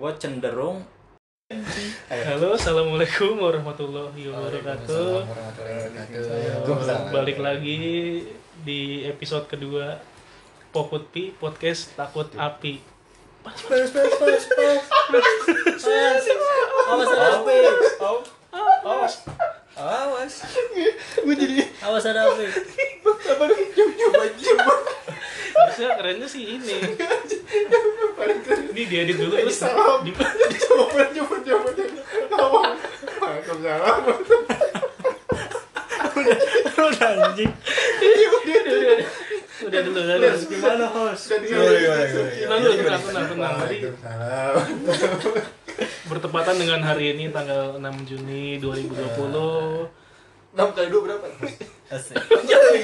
gue 0.00 0.12
cenderung 0.16 0.80
Halo, 2.08 2.56
assalamualaikum 2.56 3.36
warahmatullahi 3.36 4.32
wabarakatuh. 4.32 5.26
Balik 7.10 7.42
lagi 7.42 8.22
di 8.64 9.04
episode 9.04 9.44
kedua 9.44 10.00
Poput 10.72 11.04
Pi 11.10 11.36
Podcast 11.36 11.92
Takut 11.98 12.32
Api. 12.32 12.80
Pas, 13.44 13.52
pas, 13.60 13.82
pas, 13.92 14.08
pas. 14.16 14.44
awas 16.96 17.08
ada 17.12 17.28
api 17.44 17.56
Awas. 18.00 18.80
Awas. 18.86 19.14
gue 21.24 21.34
jadi 21.38 21.62
awas 21.86 22.04
ada 22.06 22.26
api 22.26 22.46
Harusnya 25.50 25.88
kerennya 25.98 26.26
sih 26.30 26.56
ini. 26.56 26.76
Ini 28.70 28.82
diedit 28.86 29.16
dulu 29.18 29.34
terus 29.38 29.60
di, 30.06 30.10
Coba, 30.66 31.04
coba, 31.10 31.36
coba, 31.42 31.68
coba. 32.30 32.60
Waalaikumsalam. 33.20 34.02
udah 36.80 37.10
anjing. 37.28 37.52
Udah 38.00 39.06
dulu 39.60 40.00
udah 40.00 40.16
dulu. 40.16 40.38
gimana 40.48 40.86
host? 40.88 41.24
Tenang 41.28 42.60
dulu, 42.64 42.74
tenang, 42.80 43.02
tenang, 43.04 43.26
tenang. 43.28 43.54
Tadi 43.60 43.78
bertepatan 46.10 46.56
dengan 46.58 46.80
hari 46.82 47.14
ini 47.14 47.30
tanggal 47.30 47.78
6 47.78 48.08
Juni 48.08 48.58
2020. 48.58 49.86
6 50.50 50.74
kali 50.74 50.88
2 50.90 51.06
berapa? 51.06 51.26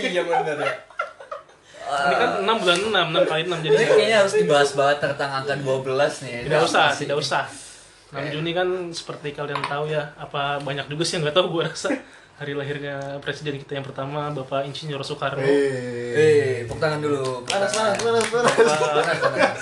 iya 0.07 0.23
bener 0.23 0.57
ya. 0.63 0.75
Ini 1.87 2.15
kan 2.19 2.31
6 2.43 2.63
bulan 2.63 2.79
6, 2.83 3.27
6 3.27 3.31
kali 3.31 3.43
6 3.47 3.65
jadi 3.67 3.75
ini 3.75 3.87
kayaknya 3.87 4.17
harus 4.23 4.35
dibahas 4.35 4.71
banget 4.75 4.99
tentang 5.03 5.31
angka 5.43 5.55
12 5.59 6.25
nih. 6.27 6.35
Tidak 6.47 6.61
usah, 6.63 6.87
tidak 6.95 7.17
usah. 7.19 7.45
6 8.15 8.33
Juni 8.33 8.55
kan 8.55 8.69
seperti 8.95 9.35
kalian 9.35 9.63
tahu 9.67 9.91
ya, 9.91 10.15
apa 10.15 10.63
banyak 10.63 10.87
juga 10.87 11.03
sih 11.03 11.19
yang 11.19 11.27
nggak 11.27 11.37
tahu 11.37 11.47
gue 11.59 11.63
rasa 11.67 11.91
hari 12.37 12.53
lahirnya 12.53 13.17
presiden 13.25 13.57
kita 13.57 13.81
yang 13.81 13.87
pertama 13.87 14.29
Bapak 14.29 14.69
Insinyur 14.69 15.01
Soekarno. 15.01 15.41
Eh, 15.41 16.69
tepuk 16.69 16.77
tangan 16.77 17.01
dulu 17.01 17.41
panas, 17.49 17.73
panas, 17.73 17.97
panas, 17.97 18.25
panas. 18.29 18.55
panas 18.57 19.19
panas 19.25 19.61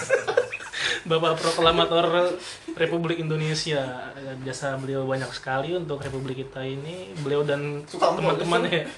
Bapak 1.04 1.36
proklamator 1.36 2.34
Republik 2.74 3.20
Indonesia. 3.20 4.10
Dan 4.16 4.40
Jasa 4.42 4.74
beliau 4.80 5.04
banyak 5.04 5.28
sekali 5.36 5.76
untuk 5.76 6.00
Republik 6.00 6.48
kita 6.48 6.64
ini. 6.64 7.12
Beliau 7.20 7.44
dan 7.44 7.84
Soekarno. 7.84 8.24
teman-temannya. 8.24 8.88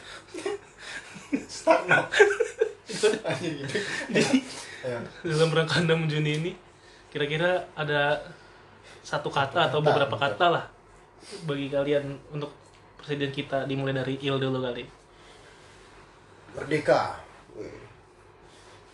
Anjir 3.27 3.53
gitu. 3.59 3.77
Ayo. 4.87 5.03
dalam 5.27 5.51
rangka 5.51 5.83
6 5.83 6.07
Juni 6.07 6.33
ini 6.39 6.53
kira-kira 7.11 7.67
ada 7.75 8.23
satu 9.03 9.35
kata 9.35 9.67
atau 9.67 9.83
beberapa 9.83 10.15
kata 10.15 10.47
lah 10.47 10.65
bagi 11.43 11.67
kalian 11.67 12.15
untuk 12.31 12.55
presiden 13.07 13.31
kita 13.31 13.71
dimulai 13.71 13.95
dari 13.95 14.19
Il 14.19 14.35
dulu 14.35 14.59
kali. 14.59 14.83
Merdeka. 16.59 17.15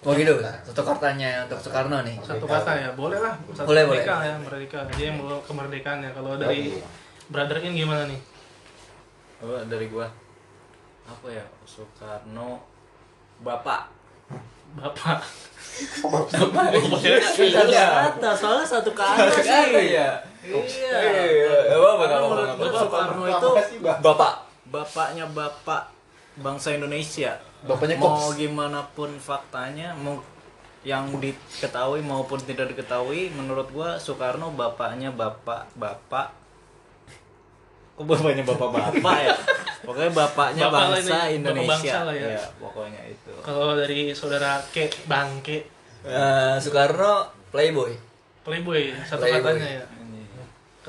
Oh 0.03 0.13
gitu 0.13 0.35
satu 0.67 0.83
kartanya 0.83 1.47
untuk 1.47 1.63
Soekarno 1.63 2.03
nih 2.03 2.19
Satu 2.21 2.43
kata 2.45 2.75
ya, 2.75 2.91
boleh 2.93 3.23
lah. 3.23 3.39
Satu 3.55 3.71
Boleh, 3.71 3.87
merdeka 3.87 4.19
boleh. 4.19 4.29
ya, 4.29 4.35
merdeka. 4.37 4.79
Dia 4.99 5.05
yang 5.09 5.23
mau 5.23 5.39
kemerdekaan 5.41 6.03
ya. 6.05 6.11
Kalau 6.13 6.37
dari 6.37 6.83
brother 7.33 7.63
In 7.65 7.73
gimana 7.73 8.05
nih? 8.11 8.21
oh, 9.41 9.63
dari 9.65 9.89
gua 9.89 10.07
apa 11.03 11.27
ya 11.33 11.43
Soekarno 11.67 12.63
bapak 13.43 13.91
Bapak. 14.79 15.19
satu 16.31 16.47
kata 17.75 18.31
soalnya 18.39 18.67
satu 18.67 18.91
kata 18.95 19.35
sih 19.35 19.99
ya? 19.99 20.15
Iya 20.45 20.97
Iya, 21.23 21.53
apa 21.71 21.89
apa 21.89 22.03
Karena 22.03 22.17
apa 22.17 22.27
menurut 22.27 22.49
apa. 22.49 22.59
gua 22.59 22.71
Soekarno 22.75 23.25
itu? 23.25 23.51
Bapak. 24.01 24.35
bapaknya 24.65 25.25
bapak 25.29 25.83
bangsa 26.35 26.73
Indonesia 26.73 27.33
Bapaknya 27.63 27.95
mau 27.97 28.17
Kops. 28.19 28.35
gimana 28.35 28.81
pun 28.91 29.11
faktanya 29.17 29.95
mau 29.95 30.19
yang 30.83 31.15
diketahui 31.15 32.01
maupun 32.01 32.41
tidak 32.41 32.67
diketahui 32.69 33.31
menurut 33.31 33.69
gua 33.69 33.95
Soekarno 33.97 34.51
bapaknya 34.51 35.11
bapak 35.11 35.71
bapak 35.73 36.35
kok 37.93 38.03
bapaknya 38.03 38.43
bapak 38.43 38.69
bapak 38.73 39.17
ya 39.21 39.37
pokoknya 39.81 40.11
bapaknya 40.11 40.63
Bapak 40.65 40.81
lah 40.81 40.89
bangsa 40.97 41.03
ini, 41.05 41.13
bapak 41.13 41.31
Indonesia 41.37 41.71
bangsa 41.71 41.99
lah 42.03 42.15
ya. 42.15 42.27
Iya, 42.29 42.45
pokoknya 42.57 43.03
itu 43.05 43.31
Kalau 43.39 43.69
dari 43.75 44.01
saudara 44.11 44.53
Ke, 44.67 44.85
Bangke, 45.05 45.59
Eh, 46.03 46.55
Soekarno 46.59 47.15
playboy 47.49 47.95
Playboy, 48.43 48.91
satu 49.01 49.23
Playboy. 49.23 49.55
katanya 49.55 49.71
ya. 49.77 49.85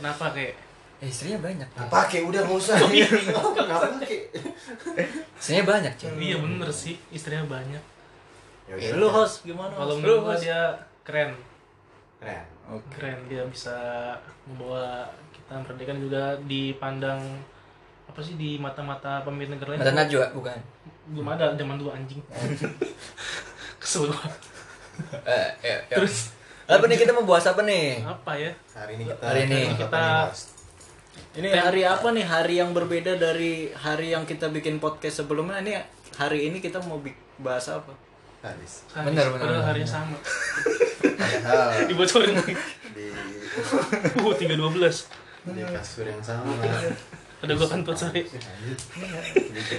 Kenapa 0.04 0.36
Ke? 0.36 0.52
eh, 1.00 1.08
istrinya 1.08 1.40
banyak 1.42 1.64
Nggak 1.70 1.88
pakai 1.90 2.20
udah 2.22 2.42
nggak 2.44 2.60
usah. 2.60 2.76
Nggak 3.56 3.80
pakai. 3.82 4.20
istrinya 5.34 5.64
banyak 5.66 5.94
cuy 5.96 6.12
Iya 6.22 6.38
bener 6.38 6.68
sih, 6.70 7.00
istrinya 7.08 7.48
banyak. 7.50 7.84
Ya 8.64 8.74
Eh, 8.74 8.92
udah. 8.92 9.00
lu 9.00 9.08
host 9.10 9.44
gimana 9.44 9.72
Kalau 9.72 9.96
menurut 9.96 10.18
Lu 10.18 10.26
gua 10.26 10.36
dia 10.36 10.60
keren. 11.02 11.32
Keren. 12.18 12.44
Keren 12.90 13.20
dia 13.26 13.44
bisa 13.46 13.76
membawa 14.46 15.08
kita 15.32 15.56
merdeka 15.58 15.92
juga 15.94 16.24
dipandang 16.42 17.20
apa 18.06 18.20
sih 18.20 18.36
di 18.36 18.56
mata-mata 18.58 19.24
pemimpin 19.24 19.56
negara 19.56 19.72
lain. 19.72 19.80
Mata 19.80 19.94
Najwa 19.94 20.26
bukan 20.32 20.60
Belum 21.06 21.28
ada 21.30 21.52
zaman 21.54 21.76
dulu 21.76 21.92
anjing. 21.92 22.20
Kesel 23.80 24.08
gua. 24.08 24.24
eh, 25.26 25.50
eh, 25.62 25.80
eh. 25.82 25.96
Terus 25.96 26.32
apa 26.66 26.84
nih 26.86 26.98
kita 26.98 27.12
mau 27.12 27.26
bahas 27.26 27.46
apa 27.46 27.62
nih 27.62 28.02
apa 28.02 28.32
ya? 28.34 28.52
Hari 28.72 28.92
ini 28.96 29.04
kita 29.06 29.24
Hari 29.24 29.40
ini 29.44 29.60
kita- 29.76 30.32
Ini 31.34 31.50
hari 31.52 31.82
apa 31.84 32.08
nih? 32.10 32.26
Hari 32.26 32.54
yang 32.56 32.72
berbeda 32.72 33.14
dari 33.16 33.70
hari 33.72 34.10
yang 34.10 34.24
kita 34.24 34.48
bikin 34.48 34.78
podcast 34.78 35.20
sebelumnya. 35.20 35.60
Ini 35.60 35.82
hari 36.16 36.48
ini 36.48 36.58
kita 36.58 36.82
mau 36.82 37.02
bahas 37.38 37.68
apa? 37.68 37.94
habis. 38.44 38.84
Hari, 38.92 39.08
Bener, 39.08 39.26
bener, 39.30 39.40
padahal 39.40 39.56
bener. 39.56 39.68
harinya 39.72 39.90
sama. 39.90 40.18
Dibocorin. 41.86 42.36
di 42.92 43.06
Uh, 44.20 44.34
312. 44.36 45.08
di 45.46 45.62
kasur 45.64 46.04
yang 46.04 46.20
sama. 46.20 46.52
Ada 47.44 47.60
gua 47.60 47.68
kan 47.68 47.84
sorry. 47.92 48.24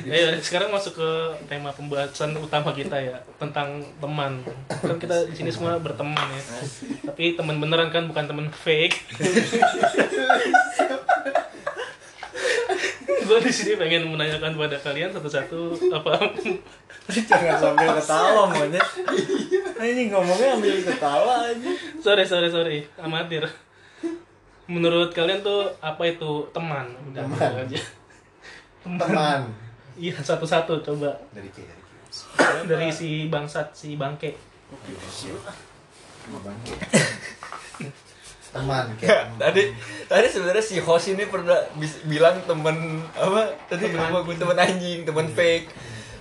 Ya, 0.04 0.36
sekarang 0.36 0.68
masuk 0.68 1.00
ke 1.00 1.10
tema 1.48 1.72
pembahasan 1.72 2.36
utama 2.36 2.76
kita 2.76 3.00
ya 3.00 3.16
tentang 3.40 3.80
teman. 3.96 4.44
Kan 4.68 5.00
kita 5.00 5.24
di 5.24 5.34
sini 5.34 5.48
semua 5.48 5.80
berteman 5.80 6.12
ya. 6.12 6.42
Tapi 7.08 7.32
teman 7.40 7.56
beneran 7.56 7.88
kan 7.88 8.04
bukan 8.04 8.28
teman 8.28 8.46
fake. 8.52 9.00
gue 13.24 13.38
di 13.40 13.48
sini 13.48 13.80
pengen 13.80 14.12
menanyakan 14.12 14.52
pada 14.52 14.76
kalian 14.84 15.08
satu-satu 15.08 15.80
apa 15.96 16.12
Jangan 17.08 17.56
sambil 17.56 17.88
ketawa 17.96 18.42
monyet. 18.52 18.84
Ini 19.80 20.12
ngomongnya 20.12 20.60
ambil 20.60 20.76
ketawa 20.84 21.48
aja. 21.48 21.70
sorry 22.04 22.24
sorry 22.28 22.48
sorry 22.52 22.78
amatir 23.00 23.48
menurut 24.66 25.12
kalian 25.12 25.40
tuh 25.40 25.68
apa 25.78 26.02
itu? 26.04 26.48
Teman. 26.50 26.86
Udah 27.12 27.22
Teman. 27.24 27.52
aja. 27.64 27.80
Teman. 28.84 29.40
iya 30.02 30.14
satu-satu 30.14 30.80
coba. 30.82 31.10
Dari 31.30 31.48
Ki, 31.48 31.62
dari 31.62 31.82
Ki. 31.82 32.66
dari 32.66 32.88
si 32.90 33.08
bangsat 33.28 33.70
si 33.72 33.94
bangke. 33.94 34.34
Teman 38.54 38.86
Ya, 39.02 39.02
kayak 39.02 39.22
tadi 39.42 39.62
tadi 40.06 40.26
sebenarnya 40.30 40.62
si 40.62 40.78
host 40.78 41.10
ini 41.10 41.26
pernah 41.26 41.58
bis- 41.74 42.06
bilang 42.06 42.38
temen 42.46 43.02
apa? 43.12 43.50
Tadi 43.66 43.90
Temen 43.90 43.98
apa? 43.98 44.22
Gue 44.22 44.38
temen 44.38 44.54
anjing 44.54 45.02
temen 45.02 45.26
fake. 45.26 45.66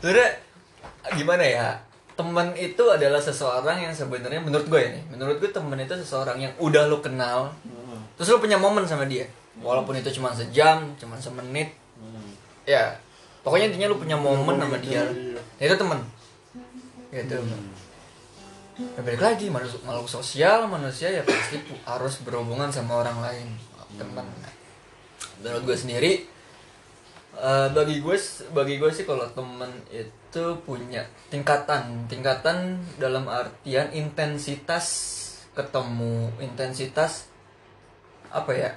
Sebenarnya 0.01 0.29
gimana 1.13 1.45
ya? 1.45 1.67
Temen 2.13 2.53
itu 2.57 2.83
adalah 2.89 3.21
seseorang 3.21 3.85
yang 3.85 3.93
sebenarnya 3.93 4.37
menurut 4.37 4.69
gue 4.69 4.77
ya 4.77 4.89
nih 4.93 5.01
menurut 5.09 5.41
gue 5.41 5.49
temen 5.49 5.73
itu 5.77 5.97
seseorang 5.97 6.37
yang 6.37 6.53
udah 6.61 6.85
lo 6.85 7.01
kenal 7.01 7.49
terus 8.23 8.39
lo 8.39 8.39
punya 8.39 8.55
momen 8.55 8.87
sama 8.87 9.03
dia? 9.03 9.27
Walaupun 9.59 9.99
itu 9.99 10.07
cuma 10.15 10.31
sejam 10.31 10.95
cuma 10.95 11.19
semenit. 11.19 11.75
Ya 12.63 12.95
pokoknya 13.43 13.75
intinya 13.75 13.91
lo 13.91 13.99
punya 13.99 14.15
momen 14.15 14.55
sama 14.55 14.79
dia. 14.79 15.03
Ya, 15.59 15.67
itu 15.67 15.75
temen. 15.75 15.99
Gitu 17.11 17.37
Ya, 18.73 19.05
balik 19.05 19.21
lagi 19.21 19.53
makhluk, 19.53 19.85
makhluk 19.85 20.09
sosial 20.09 20.65
manusia 20.65 21.05
ya 21.05 21.21
pasti 21.21 21.61
harus 21.85 22.17
berhubungan 22.25 22.73
sama 22.73 23.05
orang 23.05 23.21
lain. 23.21 23.47
Teman 24.01 24.25
menurut 25.43 25.61
gue 25.69 25.77
sendiri 25.77 26.11
eh, 27.37 27.67
bagi 27.69 27.99
gue 27.99 28.17
bagi 28.55 28.79
gue 28.79 28.89
sih 28.89 29.05
kalau 29.05 29.27
temen 29.35 29.69
itu 29.93 30.45
punya 30.65 31.05
tingkatan. 31.29 32.09
Tingkatan 32.09 32.81
dalam 32.97 33.29
artian 33.29 33.93
intensitas 33.93 34.89
ketemu 35.53 36.33
intensitas 36.41 37.29
apa 38.33 38.51
ya 38.51 38.71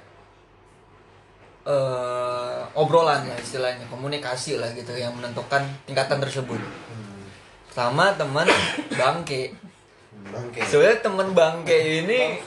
eh 1.66 2.60
obrolan 2.78 3.26
lah 3.26 3.38
istilahnya 3.40 3.88
komunikasi 3.90 4.60
lah 4.60 4.70
gitu 4.76 4.94
yang 4.94 5.10
menentukan 5.16 5.66
tingkatan 5.88 6.22
tersebut. 6.22 6.60
Sama 7.74 8.14
teman 8.14 8.46
bangke. 9.00 9.50
Bangke. 10.30 10.60
Sebenarnya 10.62 11.02
teman 11.02 11.34
bangke 11.34 11.74
ini 12.06 12.38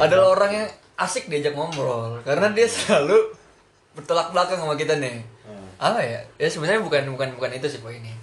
adalah 0.00 0.32
orang 0.32 0.50
yang 0.56 0.68
asik 0.96 1.28
diajak 1.28 1.52
ngobrol 1.52 2.16
karena 2.24 2.48
dia 2.56 2.64
selalu 2.64 3.36
bertolak 3.92 4.32
belakang 4.32 4.56
sama 4.56 4.72
kita 4.78 4.96
nih. 4.96 5.20
Hmm. 5.44 5.68
apa 5.76 6.00
ya? 6.00 6.20
Ya 6.40 6.48
sebenarnya 6.48 6.80
bukan 6.80 7.12
bukan 7.12 7.36
bukan 7.36 7.50
itu 7.52 7.68
sih 7.68 7.84
poinnya. 7.84 8.16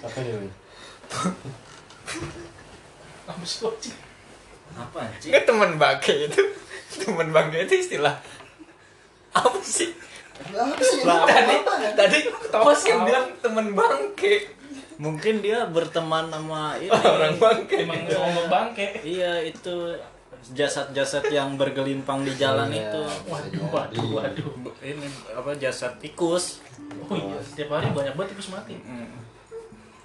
Apa 0.00 0.18
ya? 0.24 0.40
Apa 4.76 5.00
sih 5.16 5.30
Kan 5.30 5.42
teman 5.44 5.70
bangke 5.76 6.14
itu. 6.26 6.42
Teman 7.02 7.28
bangke 7.28 7.58
itu 7.62 7.74
istilah 7.78 8.16
apa 9.30 9.60
sih? 9.60 9.92
Apa 10.48 10.76
sih? 10.78 11.00
tadi 11.02 11.54
tadi 11.92 12.18
Mas 12.54 12.80
yang 12.82 13.00
Tahu. 13.00 13.06
bilang 13.06 13.26
teman 13.38 13.66
bangke. 13.72 14.34
Mungkin 14.96 15.40
dia 15.40 15.64
berteman 15.66 16.28
sama 16.28 16.72
ini. 16.78 16.88
Orang 16.88 17.36
bangke. 17.36 17.84
Emang 17.84 18.00
ngomong 18.06 18.46
bangke. 18.48 18.86
iya 19.02 19.40
itu 19.40 19.92
jasad-jasad 20.46 21.26
yang 21.28 21.56
bergelimpang 21.56 22.22
di 22.22 22.32
jalan 22.32 22.70
Iya, 22.70 22.86
itu. 22.86 23.02
Waduh, 23.26 23.66
waduh, 23.68 24.06
waduh. 24.14 24.48
ini 24.80 25.04
apa 25.28 25.52
jasad 25.56 25.98
tikus. 25.98 26.62
Oh 27.02 27.12
iya, 27.12 27.36
setiap 27.42 27.74
hari 27.74 27.90
banyak 27.90 28.14
banget 28.14 28.32
tikus 28.32 28.48
mati. 28.50 28.78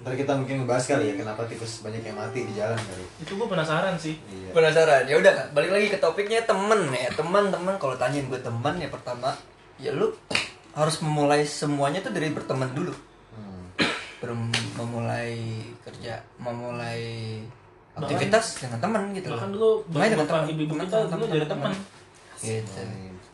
Ntar 0.02 0.14
kita 0.14 0.32
mungkin 0.34 0.54
ngebahas 0.60 0.84
kali 0.84 1.04
ya 1.04 1.14
kenapa 1.14 1.46
tikus 1.46 1.80
banyak 1.80 2.02
yang 2.02 2.14
mati 2.14 2.42
di 2.42 2.52
jalan 2.52 2.74
kali. 2.74 3.04
Itu 3.18 3.34
gue 3.34 3.46
penasaran 3.46 3.94
sih. 3.96 4.18
Iya. 4.24 4.50
penasaran 4.50 5.02
ya 5.04 5.14
udah 5.16 5.32
balik 5.50 5.70
lagi 5.70 5.86
ke 5.88 5.96
topiknya 5.96 6.42
temen 6.42 6.90
ya 6.90 7.08
teman 7.10 7.48
teman 7.48 7.74
kalau 7.76 7.94
tanyain 7.94 8.26
gue 8.26 8.36
teman 8.38 8.74
ya 8.76 8.86
pertama 8.86 9.30
ya 9.76 9.90
lu 9.90 10.10
harus 10.72 10.98
memulai 11.00 11.42
semuanya 11.42 12.00
tuh 12.00 12.10
dari 12.10 12.28
berteman 12.28 12.68
dulu 12.70 12.92
Hmm. 13.30 13.64
Ber- 14.18 14.36
memulai 14.74 15.32
kerja 15.80 16.20
memulai 16.36 17.00
aktivitas 17.94 18.58
dengan 18.58 18.78
teman 18.78 19.12
gitu 19.12 19.28
loh. 19.28 19.36
Bahkan 19.36 19.50
dulu 19.50 19.70
Mulai 19.86 20.08
dengan 20.08 20.26
teman, 20.26 20.44
ibu-ibu 20.48 20.74
kita 20.78 20.96
dulu 21.06 21.24
dari 21.26 21.46
teman. 21.46 21.72
gitu 22.38 22.80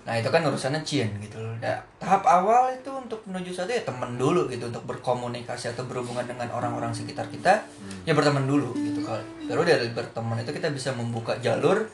nah 0.09 0.17
itu 0.17 0.33
kan 0.33 0.41
urusannya 0.41 0.81
cien 0.89 1.13
gitu 1.21 1.37
loh. 1.37 1.53
Nah, 1.61 1.77
tahap 2.01 2.25
awal 2.25 2.73
itu 2.73 2.89
untuk 2.89 3.21
menuju 3.29 3.53
satu 3.53 3.69
ya 3.69 3.85
teman 3.85 4.17
dulu 4.17 4.49
gitu 4.49 4.73
untuk 4.73 4.81
berkomunikasi 4.89 5.77
atau 5.77 5.85
berhubungan 5.85 6.25
dengan 6.25 6.49
orang-orang 6.49 6.97
sekitar 6.97 7.29
kita 7.29 7.61
ya 8.09 8.17
berteman 8.17 8.49
dulu 8.49 8.73
gitu 8.73 9.05
kalau 9.05 9.21
baru 9.45 9.69
dari 9.69 9.93
berteman 9.93 10.41
itu 10.41 10.57
kita 10.57 10.73
bisa 10.73 10.97
membuka 10.97 11.37
jalur 11.45 11.93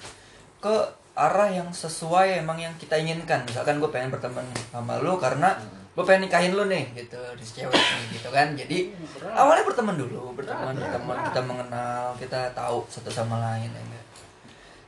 ke 0.62 0.75
arah 1.19 1.50
yang 1.50 1.66
sesuai 1.75 2.38
emang 2.38 2.62
yang 2.62 2.70
kita 2.78 2.94
inginkan. 2.94 3.43
Misalkan 3.50 3.82
gue 3.82 3.90
pengen 3.90 4.14
berteman 4.14 4.46
sama 4.70 5.02
lu 5.02 5.19
karena 5.19 5.58
gue 5.99 6.05
pengen 6.06 6.31
nikahin 6.31 6.55
lu 6.55 6.70
nih 6.70 6.94
gitu 6.94 7.19
di 7.34 7.43
cewek 7.43 7.75
nih 7.75 8.06
gitu 8.14 8.31
kan. 8.31 8.55
Jadi 8.55 8.94
awalnya 9.34 9.66
berteman 9.66 9.99
dulu 9.99 10.38
berteman 10.38 10.70
berteman 10.78 11.19
kita 11.34 11.40
mengenal 11.43 12.14
kita 12.22 12.40
tahu 12.55 12.87
satu 12.87 13.11
sama 13.11 13.43
lain 13.43 13.75
ya 13.75 13.82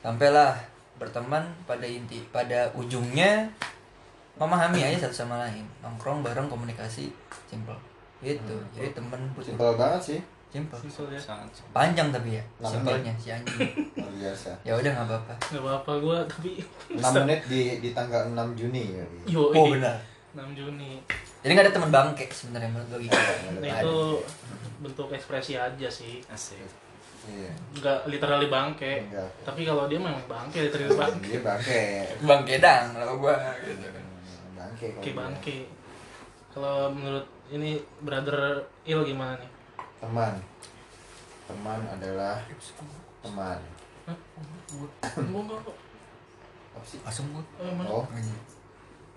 sampailah 0.06 0.54
berteman 0.96 1.44
pada 1.64 1.84
inti 1.84 2.24
pada 2.28 2.72
ujungnya 2.72 3.48
memahami 4.34 4.80
aja 4.82 5.04
satu 5.04 5.24
sama 5.24 5.40
lain. 5.42 5.64
Nongkrong 5.80 6.20
bareng 6.20 6.46
komunikasi 6.46 7.08
simple 7.46 7.76
gitu. 8.20 8.56
Jadi 8.72 8.92
temen 8.92 9.20
butuh 9.32 9.52
Simpel 9.52 9.72
banget 9.74 10.02
sih. 10.02 10.20
simple 10.46 10.78
Simpel 10.78 11.10
ya. 11.10 11.20
sangat 11.20 11.50
panjang 11.74 12.08
tapi 12.08 12.38
ya 12.38 12.44
Enam 12.56 12.70
simpelnya 12.70 13.12
si 13.16 13.28
anjing. 13.28 13.60
Luar 13.98 14.12
biasa. 14.14 14.50
ya 14.62 14.72
udah 14.72 14.90
nggak 14.90 15.06
apa-apa. 15.06 15.34
Gak 15.42 15.60
apa-apa 15.60 15.92
gue 15.98 16.16
tapi 16.26 16.50
6 16.94 17.02
menit 17.18 17.40
di 17.44 17.60
di 17.78 17.90
tanggal 17.92 18.30
6 18.30 18.56
Juni. 18.56 18.84
Ya. 18.94 19.04
Yo, 19.26 19.50
oh 19.50 19.66
benar. 19.68 19.96
6 20.32 20.40
Juni. 20.52 21.00
jadi 21.40 21.50
nggak 21.52 21.66
ada 21.68 21.74
teman 21.74 21.90
bangke 21.90 22.24
sebenarnya 22.28 22.68
menurut 22.68 22.88
gue 22.90 23.00
gitu 23.04 23.16
Nah, 23.16 23.60
Nggak 23.62 23.80
itu 23.80 23.96
bentuk 24.78 25.08
ekspresi 25.08 25.56
aja 25.56 25.88
sih. 25.88 26.20
asik 26.26 26.60
Iya. 27.26 27.50
Enggak 27.74 27.98
literally 28.06 28.48
bangke. 28.48 28.92
Enggak. 29.10 29.30
Tapi 29.42 29.60
kalau 29.66 29.90
dia 29.90 29.98
memang 29.98 30.22
bangke 30.30 30.58
literally 30.70 30.94
bangke. 30.94 31.26
Dia 31.30 31.40
bangke. 31.42 31.82
bangke 32.22 32.54
dang 32.62 32.86
kalau 32.94 33.14
gua 33.18 33.34
gitu 33.66 33.86
Hmm, 33.90 34.54
Bangke 34.54 34.86
kalau 34.94 35.02
Oke 35.02 35.10
bangke. 35.12 35.56
Kalau 36.54 36.76
menurut 36.94 37.26
ini 37.52 37.82
brother 38.00 38.64
Il 38.86 39.02
gimana 39.02 39.34
nih? 39.36 39.50
Teman. 39.98 40.34
Teman 41.46 41.80
adalah 41.90 42.36
teman. 43.22 43.58
Hah? 44.06 44.18
Apa 46.76 46.86
sih? 46.86 47.00
asem 47.02 47.26
gua 47.34 47.42
Eh, 47.58 47.72
mana? 47.74 47.88
Oh, 47.90 48.04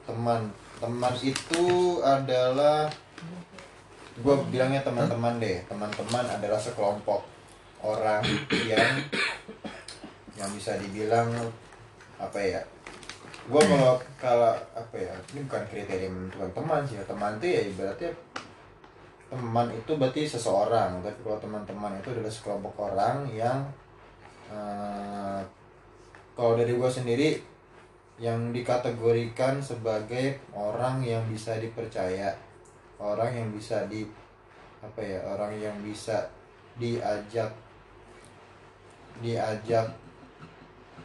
teman. 0.10 0.42
Teman 0.80 1.14
itu 1.22 1.66
adalah 2.02 2.90
gue 4.20 4.36
bilangnya 4.52 4.82
teman-teman 4.82 5.38
deh. 5.38 5.62
Teman-teman 5.70 6.26
adalah 6.28 6.60
sekelompok 6.60 7.39
orang 7.84 8.24
yang 8.68 9.00
yang 10.40 10.50
bisa 10.56 10.76
dibilang 10.80 11.32
apa 12.20 12.40
ya? 12.40 12.62
Gue 13.50 13.62
kalau 13.66 13.98
kalau 14.20 14.54
apa 14.76 14.96
ya? 14.96 15.14
Ini 15.34 15.48
bukan 15.48 15.64
kriteria 15.68 16.10
menentukan 16.12 16.52
teman 16.54 16.82
sih. 16.86 16.96
ya. 17.00 17.04
Teman 17.08 17.32
itu 17.42 17.48
ya 17.50 17.62
ibaratnya 17.66 18.12
teman 19.30 19.68
itu 19.74 19.92
berarti 19.96 20.22
seseorang. 20.26 21.02
Tapi 21.02 21.20
kalau 21.22 21.38
teman-teman 21.40 21.98
itu 22.00 22.10
adalah 22.14 22.32
sekelompok 22.34 22.76
orang 22.78 23.28
yang 23.32 23.66
eh, 24.50 25.42
kalau 26.36 26.56
dari 26.56 26.72
gue 26.72 26.92
sendiri 26.92 27.30
yang 28.20 28.52
dikategorikan 28.52 29.64
sebagai 29.64 30.44
orang 30.52 31.00
yang 31.08 31.24
bisa 31.32 31.56
dipercaya 31.56 32.36
orang 33.00 33.32
yang 33.32 33.48
bisa 33.56 33.88
di 33.88 34.04
apa 34.84 35.00
ya 35.00 35.20
orang 35.24 35.56
yang 35.56 35.76
bisa 35.80 36.28
diajak 36.76 37.52
diajak 39.20 39.88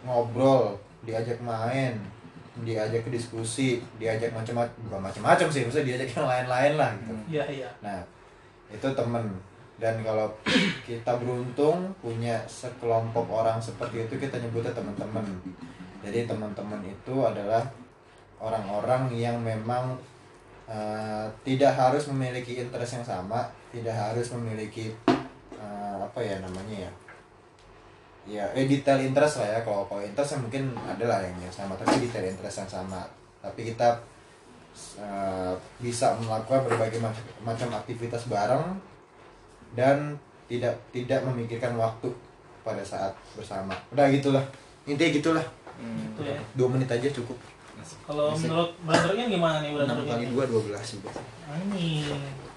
ngobrol 0.04 0.78
diajak 1.04 1.40
main 1.40 1.96
diajak 2.62 3.02
ke 3.02 3.10
diskusi 3.10 3.82
diajak 3.98 4.30
macam-macam 4.30 4.70
bukan 4.86 5.00
macam-macam 5.02 5.46
sih 5.50 5.66
maksudnya 5.66 5.94
diajak 5.94 6.08
yang 6.14 6.28
lain-lain 6.30 6.72
lah 6.78 6.90
gitu 7.02 7.14
Iya 7.34 7.44
iya. 7.50 7.70
Nah, 7.82 7.98
itu 8.70 8.86
temen 8.94 9.26
dan 9.74 9.98
kalau 10.06 10.30
kita 10.86 11.18
beruntung 11.18 11.90
punya 11.98 12.38
sekelompok 12.46 13.26
orang 13.26 13.58
seperti 13.58 14.06
itu 14.06 14.14
kita 14.22 14.38
nyebutnya 14.38 14.70
teman-teman. 14.70 15.26
Jadi 16.06 16.30
teman-teman 16.30 16.78
itu 16.86 17.14
adalah 17.26 17.66
orang-orang 18.38 19.10
yang 19.10 19.34
memang 19.42 19.98
eh, 20.70 21.26
tidak 21.42 21.74
harus 21.74 22.06
memiliki 22.06 22.62
interest 22.62 23.02
yang 23.02 23.06
sama, 23.06 23.50
tidak 23.74 23.98
harus 23.98 24.30
memiliki 24.38 24.94
eh, 25.58 25.96
apa 25.98 26.22
ya 26.22 26.38
namanya 26.38 26.86
ya 26.86 26.92
ya 28.24 28.44
eh, 28.56 28.64
detail 28.64 29.00
interest 29.00 29.44
lah 29.44 29.48
ya. 29.48 29.58
Kalau 29.62 29.84
kalau 29.88 30.02
interest 30.02 30.36
ya 30.36 30.38
mungkin 30.40 30.72
adalah 30.80 31.20
yang 31.20 31.36
yang 31.38 31.54
sama. 31.54 31.76
Tapi 31.76 32.08
detail 32.08 32.26
interest 32.28 32.64
yang 32.64 32.70
sama. 32.70 33.00
Tapi 33.44 33.60
kita 33.72 34.00
uh, 35.00 35.52
bisa 35.78 36.16
melakukan 36.18 36.64
berbagai 36.66 36.98
macam, 36.98 37.24
macam 37.44 37.68
aktivitas 37.76 38.26
bareng 38.26 38.76
dan 39.76 40.16
tidak 40.48 40.74
tidak 40.92 41.20
memikirkan 41.24 41.76
waktu 41.76 42.08
pada 42.64 42.80
saat 42.80 43.12
bersama. 43.36 43.76
Udah 43.92 44.08
gitulah. 44.08 44.44
Intinya 44.88 45.10
gitulah. 45.12 45.46
Hmm. 45.76 46.14
Itu 46.14 46.22
ya. 46.24 46.38
dua 46.56 46.68
menit 46.72 46.88
aja 46.88 47.08
cukup. 47.12 47.36
Kalau 48.06 48.32
menurut 48.32 48.70
brothernya 48.86 49.26
gimana 49.28 49.60
nih 49.60 49.76
enam 49.76 49.98
brothernya? 49.98 50.12
kali 50.16 50.24
dua 50.32 50.44
dua 50.48 50.60
belas 50.64 50.84
juga 50.88 51.10
Anjing. 51.50 52.06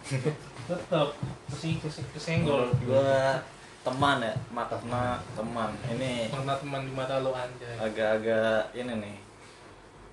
Tetap 0.67 1.09
kesing 1.51 1.75
kesing 1.83 2.07
kesenggol. 2.15 2.69
gua 2.85 3.39
teman 3.87 4.19
ya 4.19 4.33
makna 4.51 5.03
teman 5.31 5.71
ini 5.95 6.27
Mana 6.27 6.53
teman 6.59 6.81
di 6.83 6.91
mata 6.91 7.23
lo 7.23 7.31
anjay. 7.31 7.75
agak-agak 7.79 8.75
ini 8.75 8.93
nih 8.99 9.17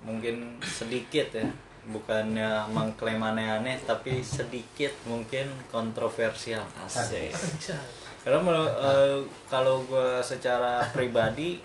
mungkin 0.07 0.35
sedikit 0.63 1.27
ya 1.35 1.47
bukannya 1.85 2.65
mengklaim 2.73 3.21
aneh-aneh 3.21 3.77
tapi 3.85 4.23
sedikit 4.23 4.89
mungkin 5.05 5.45
kontroversial 5.69 6.65
asik 6.81 7.29
Anjay. 7.29 7.77
karena 8.25 8.39
eh, 8.73 9.21
kalau 9.45 9.85
gue 9.85 10.23
secara 10.23 10.81
pribadi 10.89 11.61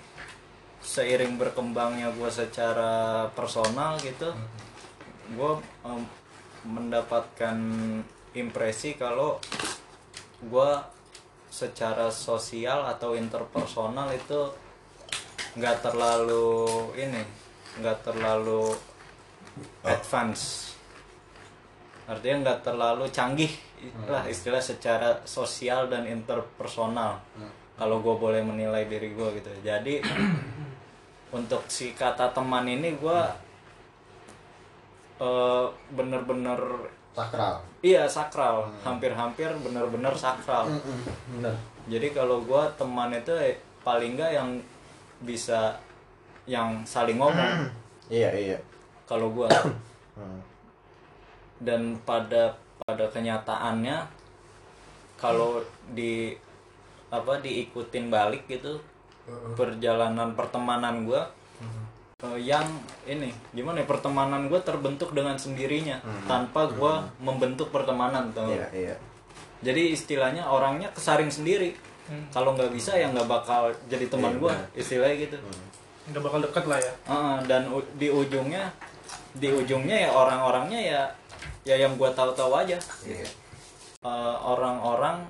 seiring 0.81 1.37
berkembangnya 1.41 2.13
gue 2.13 2.29
secara 2.29 3.25
personal 3.33 3.97
gitu 4.01 4.29
gue 5.37 5.53
mendapatkan 6.65 7.57
impresi 8.33 8.97
kalau 8.97 9.41
gue 10.41 10.71
secara 11.51 12.07
sosial 12.15 12.87
atau 12.87 13.19
interpersonal 13.19 14.15
itu 14.15 14.55
nggak 15.59 15.83
terlalu 15.83 16.79
ini 16.95 17.23
nggak 17.83 18.07
terlalu 18.07 18.71
advance. 19.83 20.75
Artinya 22.07 22.37
nggak 22.47 22.61
terlalu 22.63 23.11
canggih 23.11 23.51
lah 24.07 24.23
istilah 24.31 24.63
secara 24.63 25.27
sosial 25.27 25.91
dan 25.91 26.07
interpersonal. 26.07 27.19
Kalau 27.75 27.99
gue 27.99 28.15
boleh 28.15 28.47
menilai 28.47 28.87
diri 28.87 29.11
gue 29.11 29.29
gitu. 29.43 29.51
Jadi 29.67 29.99
untuk 31.39 31.67
si 31.67 31.91
kata 31.97 32.31
teman 32.31 32.67
ini 32.71 32.95
gue 32.95 33.21
eh, 35.19 35.67
bener-bener 35.91 36.61
sakral. 37.17 37.61
Iya 37.81 38.07
sakral. 38.07 38.71
Hampir-hampir 38.87 39.51
bener-bener 39.63 40.13
sakral. 40.15 40.69
Bener 41.35 41.55
jadi 41.91 42.13
kalau 42.15 42.45
gue 42.45 42.63
teman 42.77 43.11
itu 43.11 43.33
eh, 43.35 43.57
paling 43.83 44.15
nggak 44.15 44.31
yang 44.37 44.51
bisa 45.25 45.75
yang 46.45 46.83
saling 46.87 47.17
ngomong. 47.17 47.71
Iya 48.11 48.27
iya. 48.35 48.59
Kalau 49.07 49.31
gua. 49.31 49.47
Hmm. 50.11 50.43
dan 51.65 51.97
pada 52.05 52.53
pada 52.83 53.09
kenyataannya 53.09 54.05
kalau 55.17 55.65
di 55.97 56.37
apa 57.09 57.41
diikutin 57.41 58.13
balik 58.13 58.45
gitu 58.45 58.77
perjalanan 59.57 60.37
pertemanan 60.37 61.09
gua 61.09 61.25
eh, 62.23 62.39
yang 62.43 62.67
ini 63.05 63.29
gimana 63.51 63.81
ya 63.81 63.87
pertemanan 63.87 64.47
gua 64.47 64.61
terbentuk 64.61 65.11
dengan 65.11 65.35
sendirinya 65.35 65.97
tanpa 66.25 66.69
gua 66.69 66.93
membentuk 67.19 67.69
pertemanan 67.69 68.29
tau. 68.31 68.47
Nggak? 68.47 68.71
iya 68.73 68.93
iya. 68.93 68.97
Jadi 69.61 69.93
istilahnya 69.93 70.45
orangnya 70.45 70.89
kesaring 70.91 71.29
sendiri. 71.29 71.77
Kalau 72.29 72.53
nggak 72.53 72.71
bisa 72.71 72.93
ya 72.93 73.07
nggak 73.07 73.25
bakal 73.25 73.71
jadi 73.87 74.07
teman 74.07 74.35
Iya, 74.35 74.41
gua 74.41 74.53
benar. 74.53 74.67
istilahnya 74.75 75.17
gitu. 75.21 75.37
Nggak 76.09 76.23
bakal 76.23 76.39
deket 76.43 76.65
lah 76.67 76.79
ya. 76.79 76.93
Heeh, 77.07 77.37
dan 77.47 77.63
u- 77.69 77.91
di 77.95 78.09
ujungnya 78.11 78.65
di 79.33 79.49
ujungnya 79.49 79.97
ya 79.97 80.11
orang-orangnya 80.11 80.81
ya 80.81 81.03
ya 81.63 81.77
yang 81.79 81.95
gua 81.95 82.11
tahu-tahu 82.11 82.51
aja. 82.57 82.75
Iya. 83.05 83.29
Eh, 84.01 84.37
orang-orang 84.43 85.23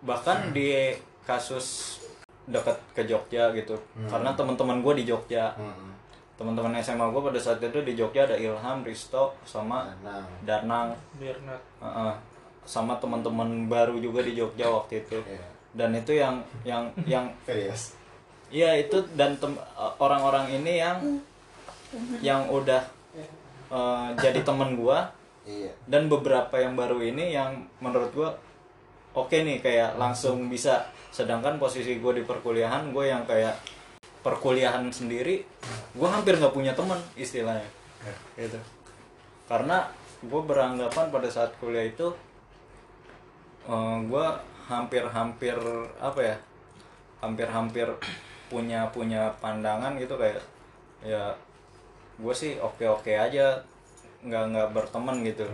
bahkan 0.00 0.50
di 0.50 0.96
kasus 1.22 1.98
dekat 2.46 2.80
ke 2.92 3.04
Jogja 3.04 3.52
gitu. 3.52 3.76
Karena 4.08 4.32
teman-teman 4.32 4.80
gue 4.80 4.94
di 4.96 5.04
Jogja. 5.04 5.52
Hmm. 5.52 5.92
Teman-teman 6.40 6.72
SMA 6.80 7.04
gue 7.12 7.20
pada 7.20 7.36
saat 7.36 7.60
itu 7.60 7.84
di 7.84 7.92
Jogja 7.92 8.24
ada 8.24 8.32
Ilham, 8.32 8.80
Risto, 8.80 9.36
sama 9.44 9.92
nah 10.00 10.24
Danang, 10.40 10.96
Bernard 11.20 11.60
Heeh. 11.84 12.14
sama 12.64 12.96
teman-teman 12.96 13.68
baru 13.68 14.00
juga 14.00 14.24
di 14.24 14.32
Jogja 14.32 14.72
waktu 14.72 15.04
itu. 15.04 15.20
Iya. 15.20 15.44
Dan 15.76 15.92
itu 15.92 16.16
yang 16.16 16.40
yang 16.64 16.88
yang 17.04 17.28
serius 17.44 18.00
Iya 18.50 18.74
itu 18.82 18.98
dan 19.14 19.38
tem- 19.38 19.62
orang-orang 20.02 20.50
ini 20.50 20.82
yang 20.82 20.98
yang 22.18 22.50
udah 22.50 22.82
eh, 23.70 24.08
jadi 24.18 24.42
temen 24.42 24.74
gua. 24.74 25.12
Iya. 25.46 25.70
Dan 25.86 26.10
beberapa 26.10 26.58
yang 26.58 26.74
baru 26.74 26.98
ini 26.98 27.30
yang 27.30 27.68
menurut 27.78 28.10
gua 28.10 28.30
oke 29.14 29.36
nih 29.36 29.62
kayak 29.62 29.94
langsung 30.00 30.50
bisa. 30.50 30.90
Sedangkan 31.14 31.62
posisi 31.62 32.02
gua 32.02 32.14
di 32.14 32.26
perkuliahan 32.26 32.90
gue 32.90 33.04
yang 33.06 33.22
kayak 33.26 33.54
perkuliahan 34.20 34.84
sendiri 34.92 35.44
gua 35.96 36.12
hampir 36.12 36.36
nggak 36.36 36.52
punya 36.52 36.72
teman 36.76 37.00
istilahnya. 37.16 37.66
Gitu. 38.36 38.56
Karena 39.48 39.88
gue 40.20 40.40
beranggapan 40.44 41.08
pada 41.08 41.28
saat 41.32 41.50
kuliah 41.58 41.88
itu 41.88 42.12
eh, 43.68 43.98
gua 44.08 44.40
hampir-hampir 44.70 45.56
apa 45.98 46.20
ya 46.22 46.36
hampir-hampir 47.20 47.90
punya 48.46 48.86
punya 48.94 49.30
pandangan 49.42 49.98
gitu 49.98 50.14
kayak 50.14 50.40
ya 51.02 51.34
gue 52.20 52.34
sih 52.36 52.60
oke-oke 52.60 53.10
aja 53.10 53.56
nggak 54.20 54.44
nggak 54.52 54.68
berteman 54.76 55.24
gitu. 55.24 55.48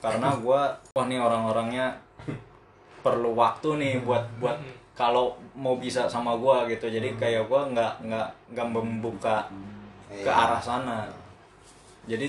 Karena 0.00 0.32
gue 0.36 0.60
wah 0.96 1.06
nih 1.06 1.20
orang-orangnya 1.20 1.96
perlu 3.00 3.32
waktu 3.32 3.80
nih 3.80 3.94
buat 4.04 4.24
buat 4.40 4.58
kalau 5.00 5.32
mau 5.56 5.80
bisa 5.80 6.04
sama 6.04 6.36
gue 6.36 6.76
gitu. 6.76 6.92
Jadi 6.92 7.16
kayak 7.16 7.48
gue 7.48 7.60
nggak 7.72 8.04
nggak 8.04 8.28
nggak 8.52 8.68
membuka 8.68 9.48
ke 10.12 10.28
Iya. 10.28 10.28
arah 10.28 10.60
sana. 10.60 11.08
Jadi 12.04 12.28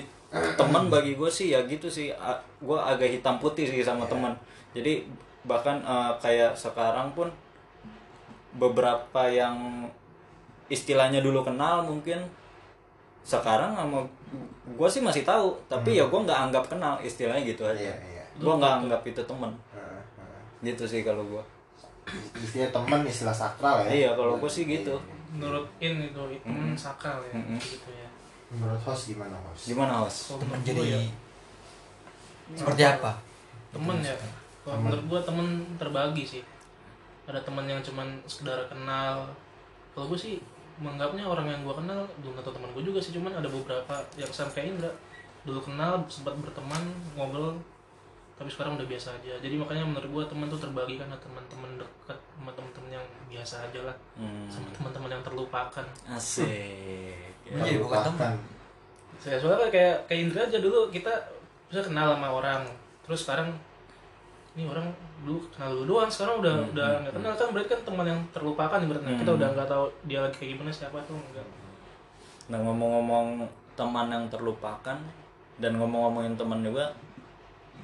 teman 0.56 0.88
bagi 0.88 1.20
gue 1.20 1.28
sih 1.28 1.52
ya 1.52 1.60
gitu 1.68 1.92
sih. 1.92 2.16
Gue 2.64 2.80
agak 2.80 3.12
hitam 3.12 3.36
putih 3.44 3.68
sih 3.68 3.84
sama 3.84 4.08
teman 4.08 4.32
jadi 4.72 5.04
bahkan 5.44 5.84
eh, 5.84 6.12
kayak 6.24 6.56
sekarang 6.56 7.12
pun 7.12 7.28
beberapa 8.56 9.28
yang 9.28 9.88
istilahnya 10.72 11.20
dulu 11.20 11.44
kenal 11.44 11.84
mungkin 11.84 12.24
sekarang 13.22 13.76
sama 13.76 14.00
gue 14.66 14.88
sih 14.88 15.04
masih 15.04 15.28
tahu. 15.28 15.60
Tapi 15.68 16.00
ya 16.00 16.08
gue 16.08 16.20
nggak 16.24 16.40
anggap 16.50 16.64
kenal 16.72 16.96
istilahnya 17.04 17.44
gitu 17.44 17.68
aja. 17.68 17.92
Iya 17.92 17.96
iya. 18.00 18.24
Gue 18.40 18.54
nggak 18.56 18.74
anggap 18.88 19.02
itu 19.04 19.22
heeh. 19.28 20.00
gitu 20.64 20.84
sih 20.88 21.04
kalau 21.04 21.26
gue 21.28 21.44
istilah 22.36 22.70
teman 22.74 23.02
istilah 23.06 23.36
sakral 23.36 23.86
ya. 23.86 23.90
Iya, 23.90 24.10
kalau 24.18 24.36
gua 24.42 24.50
sih 24.50 24.66
gitu. 24.68 24.96
menurut 25.32 25.64
in 25.80 25.96
itu 25.96 26.20
itu 26.28 26.44
temen 26.44 26.76
sakral 26.76 27.24
ya 27.24 27.40
Mm-mm. 27.40 27.56
gitu 27.56 27.88
ya. 27.88 28.08
Menurut 28.52 28.82
host 28.84 29.16
gimana 29.16 29.32
host? 29.48 29.72
Gimana 29.72 30.04
host? 30.04 30.36
Menurut 30.36 30.60
Jadi 30.68 30.84
ya. 30.92 31.00
seperti 32.52 32.84
apa? 32.84 33.16
temen 33.72 33.98
ya. 34.04 34.12
Kalau 34.68 34.78
menurut 34.84 35.06
gua 35.08 35.20
temen 35.24 35.48
terbagi 35.80 36.28
sih. 36.28 36.44
Ada 37.24 37.40
teman 37.48 37.64
yang 37.64 37.80
cuman 37.80 38.12
sekedar 38.28 38.68
kenal. 38.68 39.24
Kalau 39.96 40.12
gue 40.12 40.20
sih 40.20 40.36
menganggapnya 40.84 41.24
orang 41.24 41.48
yang 41.48 41.62
gua 41.64 41.80
kenal 41.80 42.04
belum 42.20 42.36
tentu 42.36 42.52
teman 42.52 42.68
gue 42.76 42.84
juga 42.84 43.00
sih. 43.00 43.16
Cuman 43.16 43.32
ada 43.32 43.48
beberapa 43.48 43.96
yang 44.20 44.28
sampai 44.28 44.76
Indra. 44.76 44.92
Dulu 45.48 45.64
kenal 45.64 46.04
sempat 46.12 46.36
berteman 46.36 46.92
ngobrol 47.16 47.56
tapi 48.42 48.50
sekarang 48.50 48.74
udah 48.74 48.90
biasa 48.90 49.14
aja. 49.22 49.38
Jadi 49.38 49.54
makanya 49.54 49.86
menurut 49.86 50.10
gua 50.10 50.24
teman 50.26 50.50
tuh 50.50 50.58
terbagi 50.58 50.98
kan 50.98 51.06
ada 51.14 51.22
teman-teman 51.22 51.78
dekat 51.78 52.18
sama 52.18 52.50
teman-teman 52.58 52.98
yang 52.98 53.06
biasa 53.30 53.70
aja 53.70 53.86
lah. 53.86 53.96
Hmm. 54.18 54.50
sama 54.50 54.66
teman-teman 54.74 55.14
yang 55.14 55.22
terlupakan. 55.22 55.86
Asik. 56.10 57.22
Ya. 57.46 57.62
Iya, 57.62 57.78
bukan 57.78 58.02
Terlupakan. 58.02 58.34
saya 59.22 59.38
soalnya 59.38 59.70
kayak 59.70 60.10
kayak 60.10 60.22
Indra 60.26 60.42
aja 60.50 60.58
dulu 60.58 60.90
kita 60.90 61.14
bisa 61.70 61.86
kenal 61.86 62.18
sama 62.18 62.34
orang. 62.34 62.66
Terus 63.06 63.22
sekarang 63.22 63.54
ini 64.58 64.66
orang 64.66 64.90
dulu 65.22 65.46
kenal 65.54 65.78
dulu 65.78 65.86
doang 65.94 66.10
sekarang 66.10 66.42
udah 66.42 66.56
udah 66.74 66.90
nggak 67.06 67.14
kenal. 67.14 67.32
Kan 67.38 67.50
berarti 67.54 67.70
kan 67.78 67.82
teman 67.86 68.06
yang 68.10 68.20
terlupakan 68.34 68.82
ibaratnya. 68.82 69.22
Kita 69.22 69.32
udah 69.38 69.48
nggak 69.54 69.70
tahu 69.70 69.86
dia 70.10 70.18
lagi 70.18 70.42
kayak 70.42 70.58
gimana 70.58 70.74
siapa 70.74 70.98
tuh 71.06 71.14
enggak. 71.14 71.46
Nah 72.50 72.58
ngomong-ngomong 72.58 73.46
teman 73.78 74.10
yang 74.10 74.26
terlupakan 74.34 74.98
dan 75.62 75.72
ngomong-ngomongin 75.78 76.34
teman 76.34 76.66
juga 76.66 76.90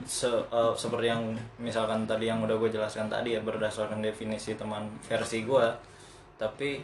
se- 0.04 0.28
eh, 0.48 0.74
seperti 0.74 1.08
yang 1.08 1.24
misalkan 1.58 2.04
tadi 2.04 2.26
yang 2.26 2.40
udah 2.40 2.54
gue 2.54 2.70
jelaskan 2.70 3.08
tadi 3.08 3.34
ya 3.34 3.42
berdasarkan 3.42 4.00
definisi 4.00 4.54
teman 4.54 4.86
versi 5.02 5.42
gue 5.42 5.66
tapi 6.36 6.84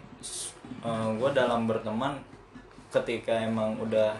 gue 1.13 1.29
dalam 1.31 1.65
berteman 1.65 2.17
ketika 2.89 3.35
emang 3.35 3.77
udah 3.77 4.13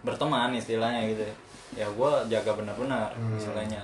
berteman 0.00 0.52
istilahnya 0.52 1.08
gitu 1.08 1.24
ya 1.72 1.86
gue 1.86 2.12
jaga 2.28 2.52
benar-benar 2.54 3.08
istilahnya. 3.34 3.80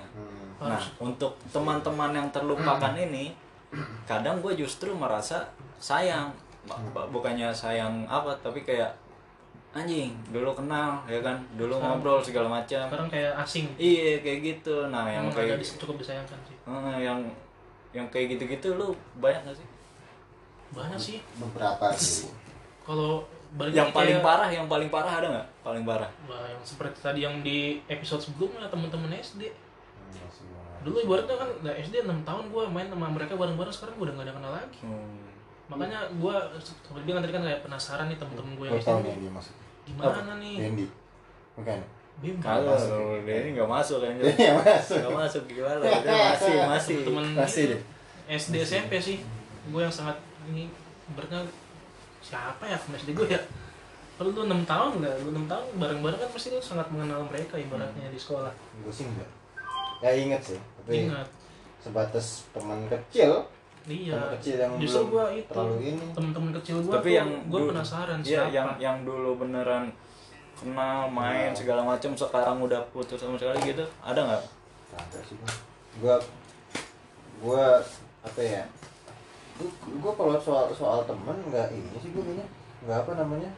Hmm. 0.56 0.68
nah 0.70 0.80
untuk 0.98 1.36
teman-teman 1.50 2.10
yang 2.10 2.28
terlupakan 2.30 2.92
ini 2.94 3.32
kadang 4.04 4.38
gue 4.38 4.54
justru 4.54 4.92
merasa 4.92 5.44
sayang. 5.76 6.30
Ba- 6.64 7.04
bukannya 7.06 7.52
sayang 7.52 8.08
apa 8.08 8.32
tapi 8.38 8.60
kayak 8.60 8.88
anjing 9.74 10.14
dulu 10.30 10.54
kenal 10.54 11.02
ya 11.04 11.18
kan? 11.18 11.36
Dulu 11.54 11.74
ngobrol 11.74 12.22
segala 12.22 12.46
macam. 12.48 12.86
sekarang 12.86 13.10
kayak 13.10 13.34
asing. 13.36 13.66
Iya 13.74 14.22
kayak 14.22 14.38
gitu. 14.40 14.86
Nah 14.86 15.04
yang 15.04 15.26
emang 15.26 15.34
kayak 15.34 15.58
dis- 15.58 15.74
cukup 15.74 15.98
disayangkan 15.98 16.38
sih. 16.46 16.56
Eh, 16.62 16.98
yang 17.02 17.18
yang 17.90 18.06
kayak 18.08 18.38
gitu-gitu 18.38 18.74
lu 18.74 18.90
banyak 19.18 19.42
gak 19.42 19.56
sih? 19.56 19.66
Banyak 20.70 20.98
sih. 20.98 21.18
Beberapa 21.36 21.90
sih. 21.92 22.30
Kalau 22.82 23.26
yang 23.70 23.90
paling 23.90 24.18
kayak- 24.18 24.24
parah 24.24 24.48
yang 24.48 24.66
paling 24.66 24.90
parah 24.90 25.14
ada 25.14 25.26
nggak? 25.28 25.46
Paling 25.62 25.82
parah? 25.82 26.10
Wah, 26.26 26.42
yang 26.44 26.62
seperti 26.62 26.98
tadi 26.98 27.20
yang 27.22 27.38
di 27.40 27.78
episode 27.86 28.18
sebelumnya 28.20 28.66
teman-teman 28.66 29.10
SD 29.12 29.50
Hmm, 30.14 30.84
dulu 30.84 31.00
ibaratnya 31.00 31.34
kan 31.34 31.50
nah 31.62 31.72
SD 31.72 32.04
6 32.04 32.22
tahun 32.22 32.44
gue 32.46 32.64
main 32.68 32.86
sama 32.86 33.08
mereka 33.08 33.34
bareng-bareng 33.34 33.72
sekarang 33.72 33.94
gue 33.96 34.04
udah 34.04 34.14
gak 34.14 34.26
ada 34.26 34.34
kenal 34.36 34.52
lagi. 34.52 34.78
Hmm. 34.84 35.16
makanya 35.64 36.04
gue 36.12 36.34
seperti 36.60 37.02
bilang 37.02 37.24
tadi 37.24 37.32
kan 37.32 37.42
kayak 37.42 37.64
penasaran 37.64 38.06
nih 38.06 38.18
temen-temen 38.20 38.52
gue 38.52 38.66
Gua 38.68 38.76
yang 38.76 38.84
SD 39.00 39.08
gimana 39.84 40.32
nih? 40.40 40.54
Dendi 40.60 40.86
bukan. 41.54 41.80
Bim 42.22 42.38
kalau 42.38 42.78
masuk. 42.78 43.26
nggak 43.26 43.68
masuk 43.68 43.98
kan 43.98 44.12
Iya 44.22 44.52
masuk 44.54 44.96
nggak 45.02 45.14
masuk 45.18 45.42
gimana? 45.50 45.82
Dia 46.04 46.14
masih 46.32 46.54
masih. 46.70 46.96
Temen 47.04 47.26
Masih 47.34 47.64
deh. 47.74 47.80
SD 48.30 48.54
SMP 48.64 48.92
sih. 49.02 49.16
Gue 49.68 49.80
yang 49.82 49.92
sangat 49.92 50.16
ini 50.48 50.70
berarti 51.12 51.36
siapa 52.24 52.64
ya 52.64 52.78
temen 52.78 52.96
SD 52.96 53.12
gue 53.12 53.28
ya? 53.28 53.40
Kalau 54.14 54.30
lu 54.30 54.46
6 54.46 54.62
tahun 54.62 55.02
lah 55.02 55.10
lu 55.26 55.34
6 55.34 55.50
tahun 55.50 55.64
bareng-bareng 55.74 56.20
kan 56.22 56.30
pasti 56.30 56.54
lu 56.54 56.62
sangat 56.62 56.86
mengenal 56.94 57.26
mereka 57.26 57.58
ibaratnya 57.58 58.06
di 58.08 58.18
sekolah. 58.18 58.54
Gue 58.82 58.94
sih 58.94 59.10
enggak 59.10 59.26
ya 60.04 60.10
inget 60.12 60.42
sih 60.44 60.60
tapi 60.84 61.08
ingat. 61.08 61.28
sebatas 61.80 62.44
teman 62.52 62.84
kecil 62.92 63.40
iya. 63.86 64.14
Teman 64.14 64.30
kecil 64.34 64.56
yang 64.56 64.72
justru 64.76 65.02
belum 65.02 65.12
gue 65.12 65.26
itu. 65.36 65.50
terlalu 65.50 65.76
ini. 65.84 66.04
Temen-temen 66.10 66.50
kecil 66.54 66.76
gue 66.78 66.92
tapi 66.92 67.10
yang 67.12 67.28
gue 67.44 67.58
dulu- 67.58 67.70
penasaran 67.70 68.18
Iya, 68.18 68.28
siapa. 68.42 68.50
yang 68.50 68.68
yang 68.78 68.96
dulu 69.02 69.30
beneran 69.36 69.84
kenal 70.54 71.08
main 71.08 71.50
Nah. 71.50 71.54
segala 71.54 71.82
macam 71.82 72.10
sekarang 72.12 72.56
udah 72.58 72.80
putus 72.88 73.16
sama 73.16 73.34
sekali 73.34 73.58
gitu 73.66 73.84
ada 74.00 74.20
nggak? 74.22 74.42
Ada 74.94 75.18
sih 75.22 75.36
gue 75.94 76.16
gue 77.36 77.64
apa 78.20 78.40
ya 78.40 78.62
gue 79.84 80.12
kalau 80.12 80.34
soal 80.36 80.66
soal 80.70 81.04
temen 81.04 81.36
nggak 81.44 81.68
ini 81.70 81.94
sih 81.96 82.10
gue 82.10 82.18
kayaknya 82.20 82.46
nggak 82.80 82.98
apa 83.00 83.12
namanya 83.16 83.50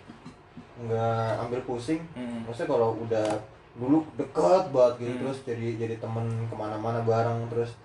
nggak 0.79 1.31
ambil 1.41 1.61
pusing. 1.65 2.01
Hmm. 2.13 2.45
maksudnya 2.45 2.69
kalau 2.69 2.97
udah 2.99 3.29
dulu 3.75 4.05
dekat 4.15 4.69
banget 4.71 4.95
gitu 4.99 5.11
Hmm. 5.11 5.21
terus 5.23 5.39
jadi 5.45 5.67
jadi 5.79 5.95
temen 5.97 6.25
ke 6.43 6.55
mana-mana 6.55 7.01
bareng 7.01 7.45
terus 7.47 7.77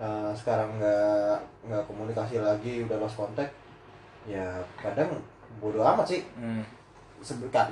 eh, 0.00 0.32
sekarang 0.34 0.78
nggak 0.78 1.36
nggak 1.70 1.82
komunikasi 1.86 2.42
lagi 2.42 2.82
udah 2.84 2.98
lost 2.98 3.16
contact 3.18 3.52
ya 4.24 4.58
kadang 4.80 5.12
bodoh 5.60 5.84
amat 5.84 6.06
sih. 6.08 6.22
Hmm. 6.34 6.64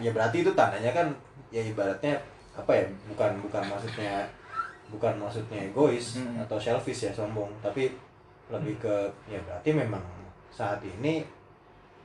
Ya 0.00 0.10
berarti 0.14 0.40
itu 0.40 0.52
tandanya 0.56 0.92
kan 0.92 1.08
ya 1.52 1.60
ibaratnya 1.60 2.16
apa 2.56 2.72
ya 2.72 2.84
bukan 3.08 3.40
bukan 3.44 3.64
maksudnya 3.68 4.24
bukan 4.92 5.12
maksudnya 5.16 5.68
egois 5.68 6.20
Hmm. 6.20 6.40
atau 6.44 6.56
selfish 6.60 7.08
ya 7.08 7.12
sombong. 7.12 7.48
Tapi 7.60 7.92
lebih 8.52 8.76
ke 8.80 8.96
ya 9.28 9.40
berarti 9.44 9.72
memang 9.72 10.04
saat 10.52 10.80
ini 10.84 11.24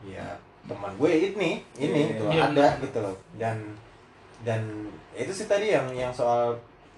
ya 0.03 0.23
teman 0.67 0.91
gue 0.99 1.11
ini 1.11 1.63
ini 1.79 2.01
gitu 2.15 2.27
Iya, 2.31 2.51
ada 2.51 2.67
gitu 2.79 2.99
loh. 2.99 3.15
Dan 3.39 3.75
dan 4.43 4.87
itu 5.15 5.31
sih 5.31 5.47
tadi 5.47 5.71
yang 5.71 5.87
yang 5.95 6.11
soal 6.11 6.55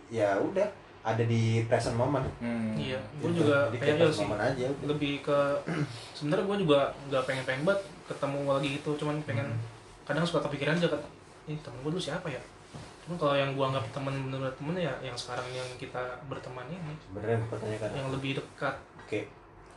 ya 0.10 0.38
udah 0.42 0.66
ada 1.02 1.24
di 1.24 1.64
present 1.66 1.96
moment 1.96 2.28
Hmm. 2.38 2.76
iya 2.76 3.00
gue 3.18 3.30
Gitu. 3.30 3.40
juga 3.42 3.68
Jadi 3.68 3.78
kayak 3.78 3.96
present 3.98 4.14
sih 4.14 4.22
moment 4.22 4.42
aja 4.42 4.68
lebih 4.84 5.14
ke 5.22 5.40
sebenarnya 6.18 6.46
gue 6.46 6.58
juga 6.60 6.80
nggak 7.08 7.24
pengen 7.24 7.44
pengen 7.44 7.62
banget 7.64 7.82
ketemu 8.06 8.40
lagi 8.46 8.68
gitu 8.76 8.90
cuman 8.96 9.16
pengen 9.24 9.48
kadang 10.04 10.24
suka 10.24 10.44
kepikiran 10.44 10.76
aja 10.76 10.88
kan 10.90 11.02
ini 11.46 11.58
temen 11.60 11.80
gue 11.80 11.92
dulu 11.92 12.02
siapa 12.02 12.28
ya 12.28 12.42
cuman 13.06 13.16
kalau 13.18 13.34
yang 13.34 13.52
gue 13.54 13.66
anggap 13.66 13.86
temen 13.90 14.14
bener 14.28 14.52
temen 14.52 14.76
ya 14.76 14.94
yang 15.00 15.16
sekarang 15.16 15.48
yang 15.50 15.66
kita 15.78 16.02
berteman 16.28 16.68
ini 16.68 16.94
sebenarnya 17.02 17.40
pertanyaan 17.48 17.92
yang 17.96 18.08
lebih 18.10 18.32
dekat 18.36 18.76
oke 19.00 19.20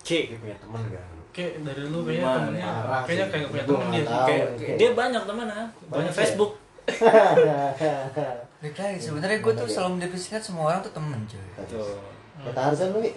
C. 0.02 0.08
dia 0.26 0.36
punya 0.36 0.56
temen 0.58 0.80
gak 0.90 1.06
kayak 1.30 1.62
dari 1.62 1.80
dulu 1.86 1.98
kayaknya 2.04 2.28
temennya 2.28 2.60
ya? 2.60 2.72
Kayaknya 3.06 3.26
kayak 3.26 3.40
nggak 3.40 3.52
punya 3.52 3.64
temen 3.64 3.86
dia. 3.88 4.04
Kayak, 4.04 4.46
oke. 4.50 4.66
dia 4.74 4.90
banyak 4.92 5.22
teman 5.22 5.46
ah. 5.46 5.66
Banyak 5.70 5.88
Banyak 5.88 6.12
ya? 6.12 6.18
Facebook. 6.18 6.52
Baik 8.62 8.76
lagi 8.76 8.98
sebenarnya 8.98 9.38
gue 9.38 9.52
tuh 9.52 9.66
selalu 9.66 9.90
mendefinisikan 9.96 10.38
semua 10.38 10.70
orang 10.70 10.80
tuh 10.80 10.92
temen 10.92 11.18
cuy. 11.24 11.42
Tuh. 11.66 11.98
Kata 12.32 12.50
Tarzan 12.52 12.90
lu, 12.90 12.98
Eh, 13.00 13.12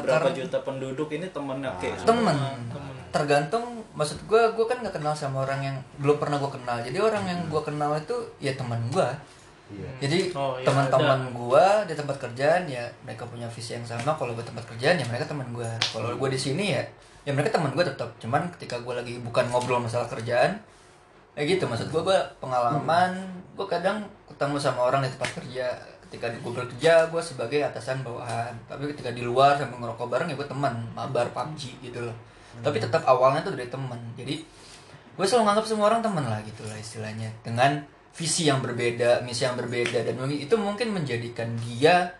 berapa 0.00 0.04
karena- 0.24 0.36
juta 0.38 0.58
penduduk 0.62 1.08
ini 1.10 1.26
temennya 1.28 1.72
kayak 1.76 2.00
temen. 2.00 2.36
temen. 2.66 2.94
Tergantung 3.08 3.64
maksud 3.92 4.20
gue 4.24 4.42
gue 4.52 4.64
kan 4.64 4.78
nggak 4.78 4.94
kenal 4.94 5.12
sama 5.12 5.42
orang 5.42 5.60
yang 5.62 5.76
belum 5.98 6.16
pernah 6.16 6.36
gue 6.38 6.50
kenal. 6.50 6.76
Jadi 6.78 6.96
orang 6.96 7.24
yang 7.24 7.40
gue 7.46 7.62
kenal 7.62 7.92
itu 7.94 8.16
ya 8.38 8.52
teman 8.54 8.80
gue 8.88 9.08
Iya. 9.68 9.90
jadi 10.00 10.32
Oh, 10.32 10.56
iya, 10.56 10.64
teman-teman 10.64 11.28
gue 11.28 11.64
di 11.84 11.94
tempat 11.94 12.16
kerjaan 12.18 12.64
ya 12.64 12.88
mereka 13.04 13.28
punya 13.28 13.44
visi 13.46 13.72
yang 13.74 13.84
sama. 13.84 14.16
Kalau 14.16 14.32
gue 14.32 14.40
tempat 14.40 14.64
kerjaan 14.66 14.96
ya 14.96 15.04
mereka 15.04 15.28
teman 15.28 15.44
gue 15.50 15.68
kalau 15.86 16.12
gue 16.14 16.28
di 16.28 16.40
sini 16.40 16.72
ya 16.72 16.80
ya 17.22 17.36
mereka 17.36 17.52
teman 17.52 17.72
gue 17.72 17.84
tetap 17.84 18.08
cuman 18.16 18.48
ketika 18.56 18.80
gue 18.80 18.94
lagi 18.94 19.20
bukan 19.20 19.44
ngobrol 19.46 19.76
masalah 19.78 20.08
kerjaan 20.08 20.56
ya 21.38 21.42
gitu. 21.46 21.70
Maksud 21.70 21.94
gue 21.94 22.02
pengalaman 22.42 23.14
gue 23.54 23.66
kadang 23.70 24.02
ketemu 24.26 24.58
sama 24.58 24.90
orang 24.90 25.06
di 25.06 25.10
tempat 25.14 25.30
kerja. 25.38 25.66
Ketika 26.08 26.26
gue 26.34 26.50
bekerja 26.50 27.06
gue 27.06 27.22
sebagai 27.22 27.62
atasan 27.62 28.02
bawahan. 28.02 28.58
Tapi 28.66 28.90
ketika 28.90 29.14
di 29.14 29.22
luar 29.22 29.54
sambil 29.54 29.78
ngerokok 29.86 30.08
bareng 30.10 30.28
ya 30.28 30.36
gue 30.36 30.48
teman 30.50 30.74
mabar 30.98 31.30
PUBG 31.30 31.78
gitu 31.86 32.02
loh. 32.02 32.16
Tapi 32.58 32.82
tetap 32.82 33.06
awalnya 33.06 33.46
tuh 33.46 33.54
dari 33.54 33.70
teman. 33.70 34.02
Jadi 34.18 34.42
gue 35.14 35.26
selalu 35.26 35.46
nganggap 35.46 35.66
semua 35.70 35.86
orang 35.94 36.02
teman 36.02 36.26
lah 36.26 36.42
gitu 36.42 36.66
lah 36.66 36.74
istilahnya. 36.74 37.30
Dengan 37.46 37.86
visi 38.18 38.50
yang 38.50 38.58
berbeda 38.58 39.22
misi 39.22 39.46
yang 39.46 39.54
berbeda. 39.54 40.02
Dan 40.02 40.18
itu 40.34 40.58
mungkin 40.58 40.90
menjadikan 40.90 41.54
dia 41.62 42.10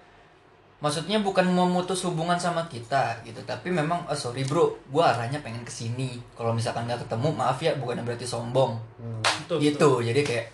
maksudnya 0.79 1.19
bukan 1.19 1.43
memutus 1.45 2.03
hubungan 2.03 2.37
sama 2.37 2.63
kita 2.65 3.19
gitu 3.23 3.43
tapi 3.43 3.69
memang 3.69 4.05
oh, 4.05 4.15
sorry 4.15 4.43
bro 4.43 4.71
gue 4.87 5.03
arahnya 5.03 5.39
pengen 5.39 5.61
ke 5.61 5.71
sini 5.71 6.23
kalau 6.33 6.51
misalkan 6.51 6.87
nggak 6.87 7.03
ketemu 7.03 7.29
maaf 7.33 7.59
ya 7.59 7.75
bukan 7.75 7.99
berarti 8.01 8.23
sombong 8.25 8.79
Hmm. 8.95 9.19
Betul, 9.43 9.59
gitu 9.61 9.91
jadi 10.01 10.21
kayak 10.21 10.47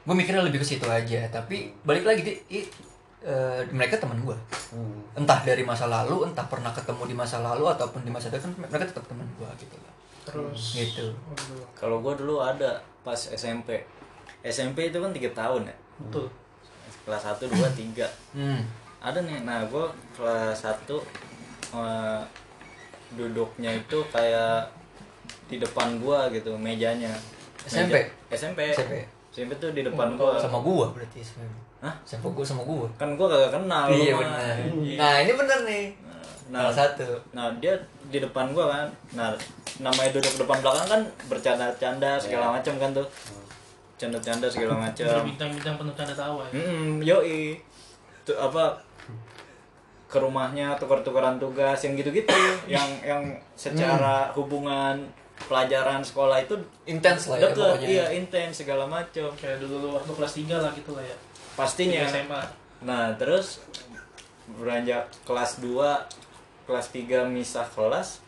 gue 0.00 0.14
mikirnya 0.16 0.40
lebih 0.40 0.58
ke 0.58 0.66
situ 0.66 0.82
aja 0.84 1.22
tapi 1.28 1.70
balik 1.80 2.02
lagi 2.02 2.22
di, 2.22 2.32
i- 2.52 2.70
eh, 3.20 3.62
mereka 3.68 3.94
teman 3.96 4.18
gue 4.20 4.34
Hmm. 4.68 5.02
entah 5.16 5.38
dari 5.40 5.62
masa 5.62 5.84
lalu 5.84 6.24
entah 6.24 6.44
pernah 6.44 6.70
ketemu 6.70 7.02
di 7.04 7.14
masa 7.14 7.38
lalu 7.38 7.66
ataupun 7.68 8.00
di 8.00 8.08
masa 8.08 8.26
depan 8.26 8.50
mereka 8.56 8.86
tetap 8.86 9.02
teman 9.04 9.26
gue 9.32 9.48
gitu 9.56 9.76
lah 9.76 9.94
terus 10.20 10.74
Gitu. 10.74 11.10
Kalau 11.74 11.98
gue 12.00 12.14
dulu 12.14 12.38
ada 12.38 12.76
pas 13.00 13.16
SMP. 13.16 13.82
SMP 14.40 14.88
itu 14.88 14.96
kan 14.96 15.10
tiga 15.10 15.30
tahun 15.32 15.64
ya. 15.64 15.76
betul 16.00 16.26
Kelas 17.00 17.22
1, 17.24 17.44
2, 17.44 17.56
3. 17.72 18.06
hmm. 18.32 18.60
Ada 19.00 19.18
nih. 19.18 19.40
Nah, 19.42 19.64
gue 19.64 19.86
kelas 20.12 20.58
1 20.58 21.00
eh, 21.72 22.20
duduknya 23.10 23.70
itu 23.72 23.98
kayak 24.06 24.68
di 25.46 25.56
depan 25.56 25.98
gua 25.98 26.28
gitu 26.28 26.54
mejanya. 26.54 27.10
SMP? 27.60 27.92
Meja- 27.92 28.10
SMP. 28.30 28.60
SMP. 28.70 28.94
SMP 29.30 29.50
tuh 29.56 29.70
di 29.70 29.82
depan 29.82 30.14
Oh, 30.14 30.26
gua. 30.26 30.34
sama 30.36 30.58
gue 30.58 30.86
berarti 30.90 31.20
sebenarnya 31.20 31.62
Hah? 31.80 31.94
siapa 32.02 32.26
gue 32.26 32.42
sama 32.42 32.62
gue 32.62 32.82
Kan 32.96 33.14
gua 33.14 33.26
kagak 33.26 33.52
kenal. 33.54 33.86
iya 33.88 34.10
benar 34.12 34.42
Iya. 34.74 34.96
nah 34.96 35.14
ini 35.18 35.32
bener 35.32 35.58
nih 35.64 35.86
Nah, 36.50 36.66
salah 36.66 36.74
satu 36.90 37.06
Nah 37.30 37.46
dia 37.56 37.78
di 38.04 38.18
depan 38.18 38.50
gua 38.50 38.66
kan, 38.68 38.86
nah 39.12 39.30
namanya 39.78 40.10
duduk 40.10 40.34
depan 40.36 40.58
belakang 40.58 40.86
kan 40.88 41.02
bercanda-canda 41.26 42.18
segala 42.18 42.46
macam 42.52 42.74
kan 42.74 42.90
tuh, 42.90 43.06
canda-canda 43.96 44.46
segala 44.46 44.74
macam. 44.80 45.06
berbintang-bintang 45.06 45.74
penuh 45.76 45.94
tanda 45.94 46.10
tawa 46.12 46.42
ya 46.44 46.58
Hmm, 46.58 46.98
yoi, 47.00 47.54
tuh 48.24 48.34
apa 48.34 48.74
ke 50.10 50.18
rumahnya 50.18 50.74
tukar-tukaran 50.74 51.38
tugas 51.38 51.78
yang 51.86 51.94
gitu-gitu, 51.94 52.34
yang 52.74 52.88
yang 53.06 53.22
secara 53.54 54.34
hubungan 54.34 55.06
pelajaran 55.46 56.04
sekolah 56.04 56.44
itu 56.44 56.58
intens 56.84 57.30
lah 57.30 57.40
ya 57.40 57.48
deket, 57.48 57.56
pokoknya. 57.56 57.88
iya 57.88 58.06
intens 58.12 58.60
segala 58.60 58.84
macam 58.84 59.30
kayak 59.38 59.56
dulu 59.62 59.76
lu 59.80 59.88
waktu 59.96 60.12
kelas 60.12 60.32
3 60.36 60.64
lah 60.66 60.72
gitu 60.76 60.90
lah 60.92 61.04
ya. 61.06 61.16
Pastinya. 61.56 62.04
SMA. 62.10 62.42
Nah 62.84 63.14
terus 63.16 63.64
beranjak 64.58 65.08
kelas 65.24 65.62
2 65.62 66.68
kelas 66.68 66.86
3 66.92 67.30
misah 67.30 67.64
kelas 67.64 68.20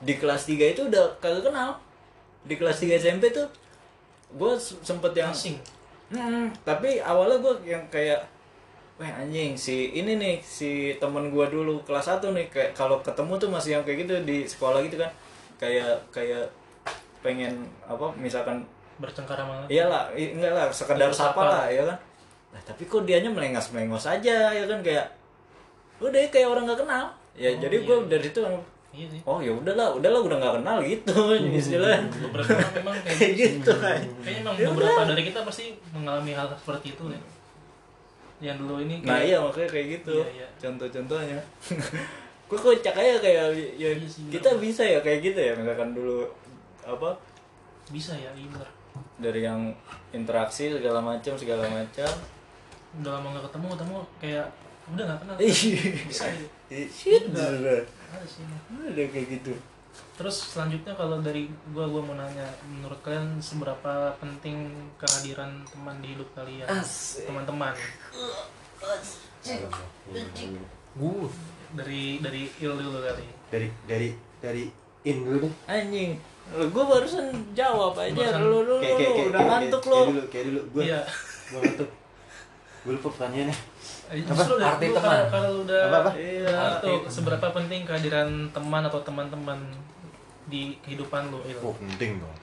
di 0.00 0.16
kelas 0.16 0.48
3 0.48 0.74
itu 0.74 0.82
udah 0.90 1.20
kagak 1.22 1.52
kenal. 1.52 1.78
Di 2.42 2.56
kelas 2.56 2.82
3 2.82 2.98
SMP 2.98 3.30
tuh 3.30 3.46
gue 4.34 4.52
sempet 4.58 5.12
yang 5.14 5.30
asing. 5.30 5.60
Hmm, 6.10 6.50
tapi 6.66 6.98
awalnya 6.98 7.38
gue 7.38 7.54
yang 7.70 7.84
kayak 7.86 8.26
Wah 9.00 9.12
anjing 9.16 9.56
si 9.56 9.96
ini 9.96 10.20
nih 10.20 10.36
si 10.38 10.70
temen 11.00 11.32
gue 11.32 11.46
dulu 11.48 11.80
kelas 11.82 12.20
1 12.20 12.36
nih 12.36 12.46
kayak 12.46 12.76
kalau 12.76 13.00
ketemu 13.00 13.32
tuh 13.34 13.48
masih 13.48 13.70
yang 13.72 13.82
kayak 13.82 14.04
gitu 14.04 14.12
di 14.22 14.44
sekolah 14.44 14.84
gitu 14.84 15.00
kan. 15.00 15.08
Kayak 15.56 15.96
kayak 16.12 16.44
pengen 17.20 17.52
apa 17.82 18.12
misalkan 18.14 18.60
bercengkara 18.96 19.40
malah 19.40 19.64
iyalah 19.66 20.12
enggak 20.12 20.52
lah 20.52 20.68
sekedar 20.68 21.08
sapa 21.08 21.40
lah 21.40 21.64
ya 21.66 21.80
kan. 21.82 21.96
Nah 22.52 22.60
tapi 22.60 22.84
kok 22.84 23.08
dianya 23.08 23.32
melengos 23.32 23.72
melengos 23.72 24.04
aja 24.04 24.52
ya 24.52 24.64
kan 24.68 24.84
kayak 24.84 25.08
udah 25.96 26.20
kayak 26.28 26.48
orang 26.48 26.68
nggak 26.68 26.84
kenal. 26.84 27.08
Ya 27.32 27.48
Oh, 27.48 27.56
jadi 27.56 27.76
iya, 27.80 27.86
gue 27.88 27.96
iya. 27.96 28.04
dari 28.06 28.24
situ 28.28 28.40
iya 28.90 29.06
sih. 29.06 29.20
oh 29.22 29.38
ya 29.38 29.54
udahlah 29.54 29.94
udahlah 29.96 30.20
udah 30.20 30.36
nggak 30.36 30.54
kenal 30.60 30.76
gitu 30.82 31.14
istilahnya. 31.56 32.04
beberapa 32.20 32.52
memang 32.76 32.96
kayak 33.00 33.16
kayak 33.20 33.32
gitu 33.38 33.72
kan. 33.80 33.96
Kayaknya 34.20 34.40
memang 34.44 34.54
Ya 34.60 34.66
beberapa 34.68 34.92
udah. 34.98 35.08
dari 35.08 35.22
kita 35.24 35.40
pasti 35.40 35.64
mengalami 35.96 36.32
hal 36.36 36.52
seperti 36.52 36.92
itu 36.92 37.04
ya 37.08 37.20
yang 38.40 38.56
dulu 38.56 38.80
ini 38.80 39.00
nah 39.00 39.14
kayak- 39.14 39.26
iya 39.26 39.36
makanya 39.38 39.68
kayak 39.68 39.86
gitu 39.94 40.14
Iya, 40.16 40.28
iya. 40.34 40.48
contoh-contohnya 40.58 41.38
gue 42.48 42.58
kocak 42.58 42.94
aja 42.94 43.14
kayak 43.16 43.46
ya 43.76 43.88
Iya 43.88 43.90
sih, 44.02 44.26
kita 44.28 44.50
bener. 44.50 44.62
bisa 44.64 44.82
ya 44.82 44.98
kayak 44.98 45.20
gitu 45.22 45.38
ya 45.38 45.52
misalkan 45.54 45.92
dulu 45.92 46.26
apa 46.82 47.14
bisa 47.88 48.12
ya 48.12 48.32
iya 48.32 48.48
bener 48.48 48.70
dari 49.16 49.40
yang 49.40 49.70
interaksi 50.10 50.66
segala 50.68 50.98
macam 50.98 51.32
segala 51.32 51.62
macam 51.64 52.10
udah 52.92 53.10
lama 53.12 53.26
nggak 53.30 53.44
ketemu 53.46 53.66
ketemu 53.70 53.96
kayak 54.18 54.46
udah 54.88 55.04
nggak 55.04 55.18
kenal 55.20 55.36
Iya. 55.40 55.52
bisa 56.02 56.24
gitu 56.26 56.48
shit 56.88 57.22
Udah. 57.28 57.46
bener. 57.52 57.80
ada 58.08 58.26
sih 58.26 58.42
ada 58.72 59.02
kayak 59.06 59.26
gitu 59.32 59.52
terus 60.20 60.52
selanjutnya 60.52 60.92
kalau 60.92 61.24
dari 61.24 61.48
gua 61.72 61.88
gua 61.88 62.02
mau 62.04 62.16
nanya 62.16 62.44
menurut 62.68 63.00
kalian 63.00 63.40
seberapa 63.40 64.12
penting 64.20 64.68
kehadiran 65.00 65.64
teman 65.68 65.96
di 66.04 66.12
hidup 66.12 66.28
kalian? 66.36 66.68
Teman-teman. 67.24 67.74
Gue 70.90 71.30
dari 71.72 72.18
dari 72.18 72.42
il 72.60 72.72
dulu 72.74 72.98
kali. 73.00 73.26
Dari 73.48 73.68
dari 73.86 74.08
dari 74.42 74.64
in 75.06 75.16
dulu 75.24 75.48
deh. 75.48 75.52
Anjing. 75.70 76.18
Gue 76.50 76.84
barusan 76.84 77.54
jawab 77.54 77.94
aja. 77.96 78.12
Barusan. 78.12 78.42
lu 78.42 78.58
lu 78.66 78.74
kayak 78.82 78.96
kayak 78.98 79.08
lu. 79.08 79.16
kayak 79.16 79.30
udah 79.30 79.42
ngantuk 79.46 79.80
kayak 79.80 79.94
lu 79.94 80.10
dulu 80.10 80.22
kayak 80.28 80.44
dulu. 80.50 80.60
Gue 80.74 80.82
iya. 80.84 81.00
gue 81.48 81.58
ngantuk. 81.62 81.90
Gue 82.80 82.92
lupa 82.96 83.08
pertanyaannya 83.12 83.56
justru 84.10 84.58
dari 84.58 84.66
Arti 84.74 84.86
dulu 84.90 84.96
teman. 84.98 85.10
kalau, 85.10 85.26
kalau 85.30 85.50
udah 85.62 85.80
Apa-apa? 85.86 86.10
Iya, 86.18 86.50
itu 86.50 86.90
arti- 86.90 87.06
seberapa 87.06 87.46
penting 87.54 87.80
kehadiran 87.86 88.28
teman 88.50 88.82
atau 88.82 89.00
teman-teman 89.06 89.58
di 90.50 90.74
kehidupan 90.82 91.30
lu 91.30 91.38
Il? 91.46 91.58
oh 91.62 91.74
penting 91.78 92.18
dong. 92.18 92.36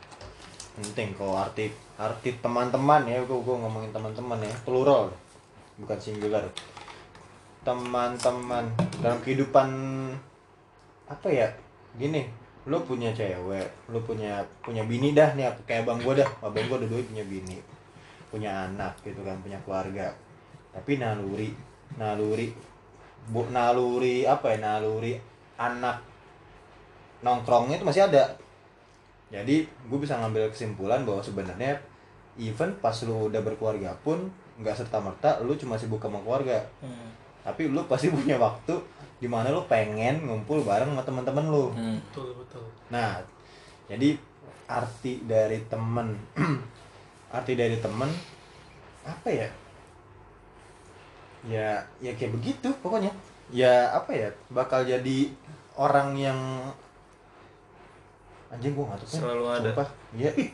Penting 0.80 1.08
kalau 1.18 1.36
arti 1.36 1.68
arti 2.00 2.30
teman-teman 2.40 3.04
ya 3.04 3.20
gue 3.20 3.40
gue 3.42 3.56
ngomongin 3.60 3.92
teman-teman 3.92 4.40
ya 4.40 4.54
plural. 4.64 5.12
Bukan 5.76 5.98
singular. 6.00 6.48
Teman-teman 7.68 8.72
dalam 9.04 9.20
kehidupan 9.20 9.68
apa 11.08 11.28
ya 11.28 11.48
gini 11.96 12.28
lu 12.68 12.84
punya 12.84 13.16
cewek 13.16 13.64
lu 13.88 14.00
punya 14.04 14.44
punya 14.60 14.84
bini 14.84 15.16
dah 15.16 15.32
nih 15.36 15.48
kayak 15.68 15.84
abang 15.84 16.00
gue 16.00 16.24
dah. 16.24 16.30
Abang 16.40 16.64
gue 16.68 16.88
dua 16.88 17.04
punya 17.04 17.24
bini 17.28 17.60
punya 18.28 18.68
anak 18.68 18.92
gitu 19.04 19.24
kan 19.24 19.40
punya 19.40 19.56
keluarga 19.64 20.12
tapi 20.78 21.02
naluri 21.02 21.50
naluri 21.98 22.54
bu 23.34 23.50
naluri 23.50 24.30
apa 24.30 24.54
ya 24.54 24.58
naluri 24.62 25.18
anak 25.58 25.98
nongkrongnya 27.26 27.82
itu 27.82 27.86
masih 27.90 28.06
ada. 28.06 28.30
Jadi 29.34 29.66
gue 29.66 30.00
bisa 30.00 30.16
ngambil 30.22 30.54
kesimpulan 30.54 31.04
bahwa 31.04 31.20
sebenarnya 31.20 31.82
even 32.38 32.72
pas 32.78 32.94
lu 33.04 33.28
udah 33.28 33.42
berkeluarga 33.42 33.98
pun 34.06 34.30
nggak 34.62 34.78
serta 34.78 35.02
merta 35.02 35.42
lu 35.42 35.58
cuma 35.58 35.76
sibuk 35.76 36.00
sama 36.00 36.22
keluarga. 36.22 36.62
Hmm. 36.82 37.10
tapi 37.48 37.72
lu 37.72 37.80
pasti 37.88 38.12
punya 38.16 38.36
waktu 38.36 38.76
di 39.24 39.28
mana 39.32 39.48
lu 39.56 39.64
pengen 39.72 40.28
ngumpul 40.28 40.62
bareng 40.62 40.94
sama 40.94 41.04
teman-teman 41.04 41.46
lu. 41.50 41.66
Hmm. 41.74 41.98
betul 42.08 42.38
betul. 42.38 42.64
Nah 42.94 43.20
jadi 43.90 44.20
arti 44.68 45.24
dari 45.24 45.64
temen 45.72 46.14
arti 47.38 47.56
dari 47.56 47.80
temen 47.80 48.12
apa 49.08 49.28
ya 49.32 49.48
ya 51.48 51.80
ya 52.04 52.12
kayak 52.14 52.36
begitu 52.38 52.70
pokoknya. 52.84 53.12
Ya 53.48 53.96
apa 53.96 54.12
ya 54.12 54.30
bakal 54.52 54.84
jadi 54.84 55.32
orang 55.80 56.14
yang 56.20 56.40
anjing 58.52 58.76
gua 58.76 58.92
ngantuk 58.94 59.08
men. 59.08 59.20
Selalu 59.24 59.46
ada. 59.48 59.70
Sumpah. 59.72 59.90
iya. 60.16 60.30
Ih 60.36 60.50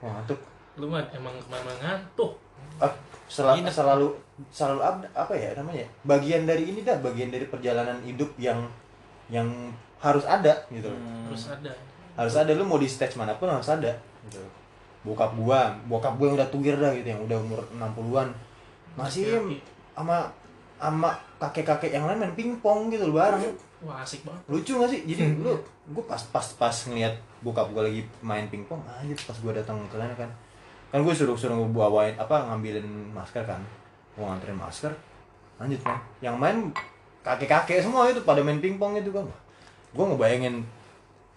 gua 0.00 0.08
ngantuk. 0.16 0.40
Lu 0.80 0.86
mah 0.88 1.04
emang 1.12 1.34
ke 1.36 1.48
mana 1.52 1.72
ngantuk. 1.80 2.32
Ah, 2.80 2.92
selalu 3.28 3.68
selalu 3.68 4.08
selalu 4.48 4.80
apa, 4.80 5.04
apa 5.12 5.34
ya 5.36 5.52
namanya? 5.58 5.86
Bagian 6.06 6.48
dari 6.48 6.70
ini 6.72 6.80
dah 6.86 6.96
bagian 6.98 7.28
dari 7.28 7.46
perjalanan 7.46 8.00
hidup 8.02 8.32
yang 8.40 8.64
yang 9.28 9.48
harus 10.00 10.24
ada 10.24 10.64
gitu. 10.72 10.88
Hmm. 10.88 11.28
harus 11.28 11.44
ada. 11.52 11.72
Harus 12.16 12.34
ada. 12.38 12.50
Lu 12.56 12.64
mau 12.64 12.80
di 12.80 12.88
stage 12.88 13.18
mana 13.18 13.36
pun 13.36 13.50
harus 13.50 13.68
ada 13.68 13.92
gitu. 14.24 14.40
Bokap 15.04 15.36
gua 15.36 15.76
bokap 15.86 16.16
gua 16.16 16.32
yang 16.32 16.36
udah 16.40 16.50
tugir 16.50 16.76
dah 16.78 16.90
gitu 16.96 17.08
yang 17.12 17.22
udah 17.22 17.38
umur 17.38 17.60
60-an 17.76 18.28
masih 18.98 19.38
sama 19.94 20.26
sama 20.78 21.10
kakek-kakek 21.42 21.94
yang 21.94 22.06
lain 22.06 22.18
main 22.22 22.34
pingpong 22.34 22.90
gitu 22.90 23.10
loh 23.10 23.18
bareng. 23.18 23.42
Wah 23.82 24.02
asik 24.02 24.22
banget. 24.26 24.42
Lucu 24.50 24.72
gak 24.78 24.90
sih? 24.90 25.02
Jadi 25.06 25.38
lu 25.38 25.54
gua 25.94 26.04
pas 26.06 26.22
pas 26.30 26.46
pas 26.58 26.74
ngeliat 26.86 27.14
bokap 27.42 27.70
gua 27.70 27.86
lagi 27.86 28.02
main 28.22 28.46
pingpong 28.50 28.82
aja 28.86 29.14
pas 29.26 29.36
gua 29.42 29.52
datang 29.54 29.78
ke 29.90 29.98
sana 29.98 30.14
kan. 30.14 30.30
Kan 30.88 31.04
gue 31.04 31.12
suruh 31.12 31.36
suruh 31.36 31.68
bawain 31.68 32.16
apa 32.16 32.48
ngambilin 32.48 33.12
masker 33.12 33.44
kan. 33.44 33.60
Mau 34.16 34.30
nganterin 34.32 34.56
masker 34.56 34.90
lanjut 35.58 35.80
kan 35.82 35.98
yang 36.22 36.38
main 36.38 36.70
kakek-kakek 37.26 37.82
semua 37.82 38.06
itu 38.06 38.22
pada 38.22 38.40
main 38.46 38.62
pingpong 38.62 38.94
itu 38.94 39.10
kan 39.10 39.26
gue 39.90 40.04
ngebayangin 40.06 40.62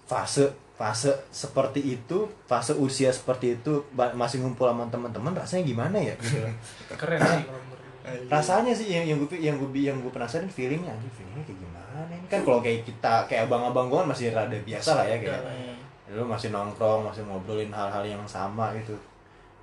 fase 0.05 0.45
fase 0.77 1.09
seperti 1.33 1.97
itu 1.97 2.29
fase 2.45 2.77
usia 2.77 3.09
seperti 3.09 3.57
itu 3.57 3.81
masih 3.93 4.41
ngumpul 4.45 4.69
sama 4.69 4.85
teman-teman 4.89 5.33
rasanya 5.33 5.65
gimana 5.65 5.97
ya 5.97 6.13
gitu. 6.21 6.41
Keren 7.01 7.17
sih 7.21 7.45
kalau 7.45 7.61
gue. 7.69 7.80
Rasanya 8.27 8.73
sih 8.73 8.89
yang 8.89 9.05
yang 9.05 9.17
gue 9.21 9.37
yang 9.37 9.55
gue 9.55 9.69
yang 9.77 9.97
gue 10.01 10.09
penasaran 10.09 10.49
feelingnya 10.49 10.89
anjing 10.89 11.13
feelingnya 11.13 11.43
kayak 11.45 11.59
gimana 11.61 11.99
ini? 12.09 12.25
Kan 12.27 12.39
kalau 12.41 12.59
kayak 12.59 12.81
kita 12.83 13.13
kayak 13.29 13.45
abang-abang 13.45 13.87
gue 13.87 13.97
kan 14.01 14.09
masih 14.09 14.33
rada 14.33 14.57
biasa 14.57 14.89
lah 14.97 15.05
ya 15.05 15.17
kayak 15.19 15.41
lu 16.11 16.27
masih 16.27 16.51
nongkrong 16.51 17.07
masih 17.07 17.23
ngobrolin 17.23 17.71
hal-hal 17.71 18.03
yang 18.03 18.23
sama 18.27 18.73
gitu. 18.75 18.97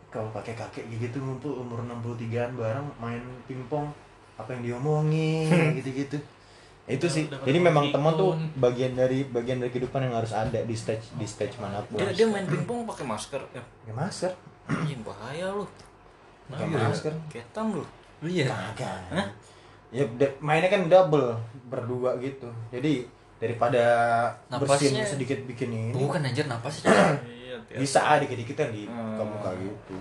Kalau 0.09 0.33
pakai 0.33 0.57
kakek 0.57 0.89
gitu 0.89 1.21
ngumpul 1.21 1.53
umur 1.61 1.85
63an 1.85 2.57
bareng 2.57 2.89
main 2.97 3.21
pingpong 3.45 3.93
apa 4.41 4.57
yang 4.57 4.63
diomongin 4.65 5.51
gitu-gitu. 5.83 6.17
Itu 6.89 7.05
sih. 7.05 7.29
Dapat 7.29 7.45
jadi 7.45 7.59
memang 7.61 7.93
teman 7.93 8.17
tuh 8.17 8.33
bagian 8.57 8.97
dari 8.97 9.29
bagian 9.29 9.61
dari 9.61 9.69
kehidupan 9.69 10.09
yang 10.09 10.17
harus 10.17 10.33
ada 10.33 10.57
di 10.65 10.73
stage 10.73 11.13
di 11.21 11.29
stage 11.29 11.61
mana 11.61 11.85
pun. 11.85 12.01
Dia, 12.01 12.17
dia 12.17 12.25
main 12.25 12.49
pingpong 12.49 12.89
pakai 12.89 13.05
masker. 13.05 13.43
Ya, 13.53 13.61
ya 13.85 13.93
masker. 13.93 14.33
Anjing 14.65 15.05
bahaya 15.05 15.53
lu. 15.53 15.69
pakai 16.49 16.65
Iya. 16.65 16.89
masker. 16.89 17.13
Ketam 17.29 17.77
lu. 17.77 17.85
Iya 18.21 18.45
kagak 18.47 18.99
Hah? 19.11 19.27
ya 19.89 20.05
mainnya 20.39 20.69
kan 20.69 20.85
double 20.85 21.39
berdua 21.65 22.19
gitu 22.19 22.49
jadi 22.69 23.07
daripada 23.37 23.85
bersin 24.51 24.93
Napasnya- 24.93 25.07
sedikit 25.07 25.39
bikin 25.45 25.71
ini 25.71 25.95
bukan 25.95 26.21
anjir 26.21 26.45
napas 26.45 26.83
sih 26.83 26.91
Iya, 26.91 27.57
tiap- 27.65 27.79
bisa 27.79 28.19
dikit-dikit 28.19 28.57
kan 28.57 28.69
di 28.69 28.85
Hmm. 28.85 29.15
muka-muka 29.15 29.51
gitu 29.57 29.95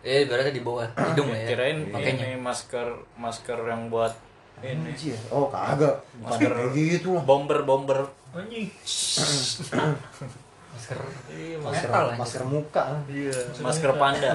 eh 0.00 0.24
berarti 0.24 0.50
di 0.50 0.60
bawah 0.60 0.84
hidung 0.86 1.28
lah 1.28 1.36
ya 1.36 1.48
Kirain 1.50 1.78
makanya 1.88 2.24
ini 2.26 2.38
masker 2.38 2.86
masker 3.14 3.58
yang 3.58 3.88
buat 3.88 4.14
ini 4.60 4.76
Anjir. 4.86 5.18
oh 5.28 5.48
kagak 5.48 5.96
Masker. 6.18 6.48
kayak 6.48 6.70
gitu 6.72 7.08
lah 7.12 7.22
bomber 7.22 7.60
bomber. 7.62 8.00
anjing 8.32 8.70
masker 10.70 10.98
Iya, 11.28 11.56
masker 11.58 11.88
Metal 11.88 12.04
aja. 12.06 12.16
masker 12.16 12.42
muka 12.44 12.82
lah. 12.88 13.02
Iya, 13.06 13.34
masker 13.58 13.90
panda. 13.94 14.32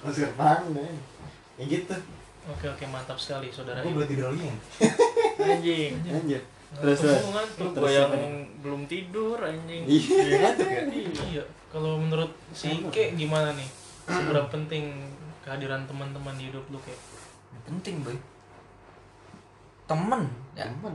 masker 0.00 0.30
panda 0.34 0.82
ya 1.56 1.64
gitu 1.64 1.94
oke 2.46 2.66
oke 2.70 2.84
mantap 2.88 3.18
sekali 3.18 3.50
saudara. 3.50 3.82
Gue 3.82 3.94
boleh 3.94 4.08
tidur 4.08 4.30
lagi? 4.32 4.46
Anjing. 5.42 5.92
anjir 6.22 6.42
terus 6.66 6.98
terus 6.98 7.30
ngantuk 7.30 7.72
Gua 7.78 7.88
yang 7.88 8.12
belum 8.60 8.82
tidur 8.90 9.38
anjing. 9.38 9.86
iya 9.86 10.50
ngantuk 10.50 10.68
ya? 10.68 10.82
Iya. 11.30 11.44
Kalau 11.70 11.96
menurut 12.00 12.32
si 12.50 12.68
Ike 12.68 13.14
gimana 13.14 13.54
nih? 13.54 13.68
Seberapa 14.06 14.48
penting 14.50 14.90
kehadiran 15.46 15.86
teman-teman 15.86 16.34
di 16.34 16.50
hidup 16.50 16.64
lu 16.68 16.78
kayak 16.82 17.00
penting 17.64 18.02
boy. 18.02 18.16
Temen. 19.86 20.22
Ya. 20.58 20.66
Temen. 20.66 20.94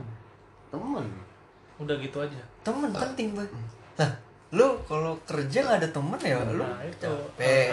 Temen. 0.68 1.06
Udah 1.80 1.96
gitu 1.96 2.18
aja. 2.20 2.40
Temen 2.60 2.90
penting 2.92 3.32
boy. 3.32 3.48
Lah 3.96 4.12
lu 4.52 4.68
kalau 4.84 5.16
kerja 5.24 5.64
nggak 5.64 5.80
ada 5.80 5.88
temen 5.88 6.20
ya 6.20 6.36
lu 6.44 6.60
nah 6.60 6.84
itu. 6.84 7.08
capek 7.08 7.72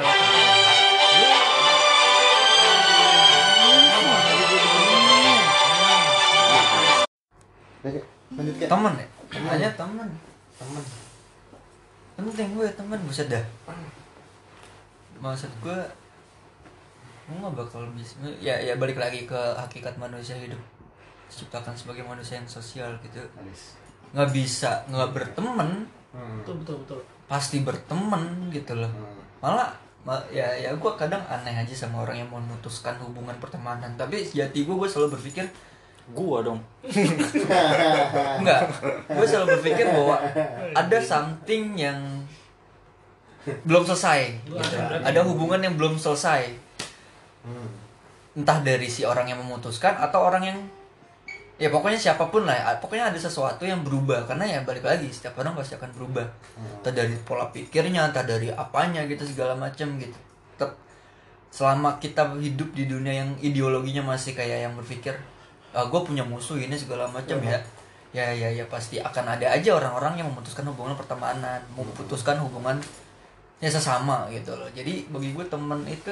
Lanjut, 7.80 8.04
kayak 8.56 8.70
temen 8.70 8.94
ya? 8.94 9.08
Hanya 9.48 9.70
temen. 9.74 10.10
Temen. 10.56 10.84
Penting 12.13 12.50
gue 12.54 12.68
temen 12.70 13.00
buset 13.02 13.28
dah. 13.28 13.46
Maksud 15.18 15.52
gue 15.62 15.80
gue 17.30 17.36
nggak 17.38 17.56
bakal 17.56 17.86
bisa 17.94 18.18
ya 18.39 18.58
ya 18.58 18.74
balik 18.76 18.98
lagi 18.98 19.24
ke 19.24 19.38
hakikat 19.56 19.96
manusia 19.96 20.36
hidup. 20.36 20.60
Diciptakan 21.28 21.72
sebagai 21.72 22.04
manusia 22.04 22.36
yang 22.36 22.50
sosial 22.50 22.92
gitu. 23.00 23.22
Nggak 24.12 24.30
bisa 24.32 24.84
nggak 24.88 25.12
berteman 25.12 25.86
Hmm. 26.10 26.42
betul 26.42 26.58
betul 26.60 26.76
betul. 26.82 27.00
Pasti 27.30 27.62
berteman 27.62 28.50
gitu 28.50 28.74
loh. 28.74 28.89
Hmm. 28.89 29.22
malah 29.39 29.70
ma- 30.02 30.26
ya 30.28 30.44
ya 30.52 30.74
gue 30.74 30.92
kadang 30.98 31.22
aneh 31.24 31.54
aja 31.54 31.72
sama 31.72 32.02
orang 32.02 32.18
yang 32.18 32.28
memutuskan 32.28 32.98
hubungan 32.98 33.38
pertemanan. 33.38 33.94
Tapi 33.94 34.20
sejati 34.20 34.65
gue 34.65 34.74
gue 34.74 34.89
selalu 34.89 35.15
berpikir 35.15 35.46
Gua 36.13 36.41
dong. 36.41 36.60
enggak. 38.41 38.62
Gue 39.06 39.26
selalu 39.28 39.60
berpikir 39.60 39.86
bahwa 39.93 40.17
ada 40.74 40.98
something 40.98 41.78
yang 41.78 42.00
belum 43.63 43.88
selesai 43.88 44.36
gitu. 44.45 44.76
ada 45.06 45.19
hubungan 45.24 45.62
yang 45.62 45.76
belum 45.78 45.95
selesai. 45.95 46.50
Entah 48.36 48.60
dari 48.62 48.88
si 48.89 49.08
orang 49.08 49.30
yang 49.30 49.39
memutuskan 49.41 49.98
atau 49.98 50.28
orang 50.28 50.43
yang 50.43 50.60
ya 51.60 51.67
pokoknya 51.67 52.00
siapa 52.00 52.32
pun 52.32 52.48
lah 52.48 52.56
ya, 52.56 52.63
pokoknya 52.80 53.12
ada 53.12 53.19
sesuatu 53.19 53.63
yang 53.67 53.86
berubah. 53.86 54.26
Karena 54.26 54.45
ya 54.48 54.60
balik 54.65 54.86
lagi 54.86 55.08
setiap 55.13 55.39
orang 55.39 55.56
pasti 55.56 55.78
akan 55.78 55.89
berubah. 55.93 56.26
Entah 56.82 56.93
dari 56.93 57.15
pola 57.22 57.50
pikirnya 57.50 58.10
entah 58.10 58.26
dari 58.26 58.50
apanya 58.50 59.06
gitu 59.06 59.24
segala 59.26 59.54
macam 59.56 59.98
gitu. 59.98 60.17
Tetap 60.56 60.76
selama 61.50 61.98
kita 61.98 62.38
hidup 62.38 62.74
di 62.78 62.86
dunia 62.86 63.26
yang 63.26 63.30
ideologinya 63.41 64.06
masih 64.06 64.38
kayak 64.38 64.69
yang 64.69 64.74
berpikir 64.78 65.17
ah, 65.73 65.86
gue 65.86 66.01
punya 66.01 66.23
musuh 66.25 66.58
ini 66.58 66.75
segala 66.75 67.05
macam 67.10 67.38
ya. 67.43 67.60
Ya 68.10 68.25
ya 68.34 68.49
ya 68.49 68.65
pasti 68.65 68.97
akan 68.97 69.38
ada 69.38 69.45
aja 69.53 69.77
orang-orang 69.77 70.17
yang 70.17 70.27
memutuskan 70.34 70.65
hubungan 70.65 70.97
pertemanan 70.97 71.62
memutuskan 71.77 72.41
hubungan 72.41 72.82
ya 73.62 73.69
sesama 73.69 74.25
gitu 74.34 74.49
loh. 74.58 74.65
Jadi 74.73 75.05
bagi 75.13 75.29
gue 75.38 75.45
temen 75.45 75.86
itu 75.86 76.10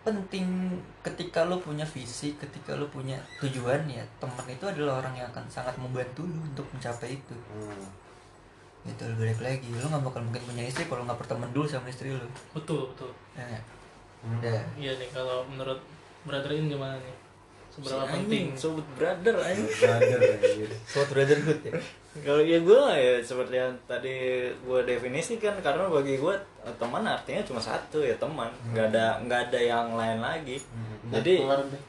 penting 0.00 0.80
ketika 1.04 1.44
lo 1.44 1.60
punya 1.60 1.84
visi 1.84 2.32
ketika 2.40 2.72
lo 2.72 2.88
punya 2.88 3.20
tujuan 3.36 3.84
ya 3.84 4.00
teman 4.16 4.48
itu 4.48 4.64
adalah 4.64 5.04
orang 5.04 5.12
yang 5.12 5.28
akan 5.28 5.44
sangat 5.52 5.76
membantu 5.76 6.24
lo 6.24 6.40
untuk 6.40 6.64
mencapai 6.72 7.20
itu. 7.20 7.36
Hmm. 7.52 7.84
gitu 8.80 9.04
lo 9.04 9.14
balik 9.20 9.44
lagi 9.44 9.68
lo 9.76 9.92
nggak 9.92 10.00
bakal 10.08 10.24
mungkin 10.24 10.40
punya 10.48 10.64
istri 10.64 10.88
kalau 10.88 11.04
nggak 11.04 11.20
berteman 11.20 11.52
dulu 11.52 11.68
sama 11.68 11.92
istri 11.92 12.16
lo 12.16 12.24
betul 12.56 12.88
betul. 12.96 13.12
Ya? 13.36 13.60
Hmm. 14.24 14.40
iya. 14.80 14.96
Nih 14.96 15.08
kalau 15.12 15.44
menurut 15.44 15.84
brother 16.24 16.56
in 16.56 16.72
gimana 16.72 16.96
nih 16.96 17.29
seberapa 17.70 18.02
anjing, 18.02 18.18
penting 18.26 18.44
sobat 18.52 18.86
brother 18.94 19.36
anjing. 19.38 19.70
Brother, 19.70 20.20
suatu 20.84 21.10
brotherhood 21.10 21.60
ya 21.62 21.72
Kalau 22.10 22.42
ya 22.42 22.58
gue 22.58 22.82
ya 22.90 23.12
seperti 23.20 23.54
yang 23.54 23.70
tadi 23.86 24.14
gue 24.50 24.80
definisikan 24.82 25.54
karena 25.58 25.86
bagi 25.86 26.18
gue 26.18 26.34
teman 26.74 27.06
artinya 27.06 27.38
cuma 27.40 27.62
satu 27.62 28.02
ya 28.02 28.18
teman, 28.18 28.50
nggak 28.68 28.90
ada 28.90 29.22
nggak 29.22 29.40
ada 29.46 29.60
yang 29.60 29.86
lain 29.94 30.18
lagi. 30.18 30.58
Jadi 31.06 31.38
Keluar 31.38 31.62
deh. 31.62 31.82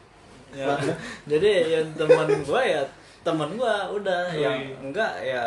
ya, 0.54 0.78
jadi 1.32 1.52
yang 1.74 1.88
teman 1.98 2.30
gue 2.30 2.62
ya 2.62 2.84
teman 3.22 3.50
gue 3.54 3.76
udah 3.98 4.22
yang 4.32 4.62
iya. 4.62 4.78
enggak 4.78 5.14
ya 5.20 5.46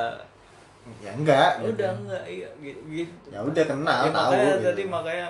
ya 1.01 1.11
enggak 1.12 1.53
gitu. 1.59 1.70
udah 1.75 1.90
enggak 1.97 2.25
iya 2.29 2.49
gitu. 2.61 2.81
gitu. 2.92 3.27
ya 3.33 3.40
udah 3.40 3.64
kenal 3.64 4.01
Ya, 4.01 4.11
tahu 4.12 4.31
makanya 4.31 4.53
gitu. 4.53 4.66
tadi 4.68 4.83
makanya 4.85 5.27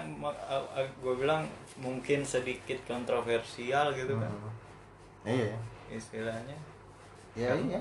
gue 0.99 1.15
bilang 1.15 1.43
mungkin 1.77 2.21
sedikit 2.25 2.79
kontroversial 2.85 3.93
gitu 3.93 4.17
kan 4.17 4.33
Hmm. 4.33 4.51
Iya. 5.25 5.57
Istilahnya. 5.89 6.57
Ya 7.35 7.51
iya. 7.57 7.81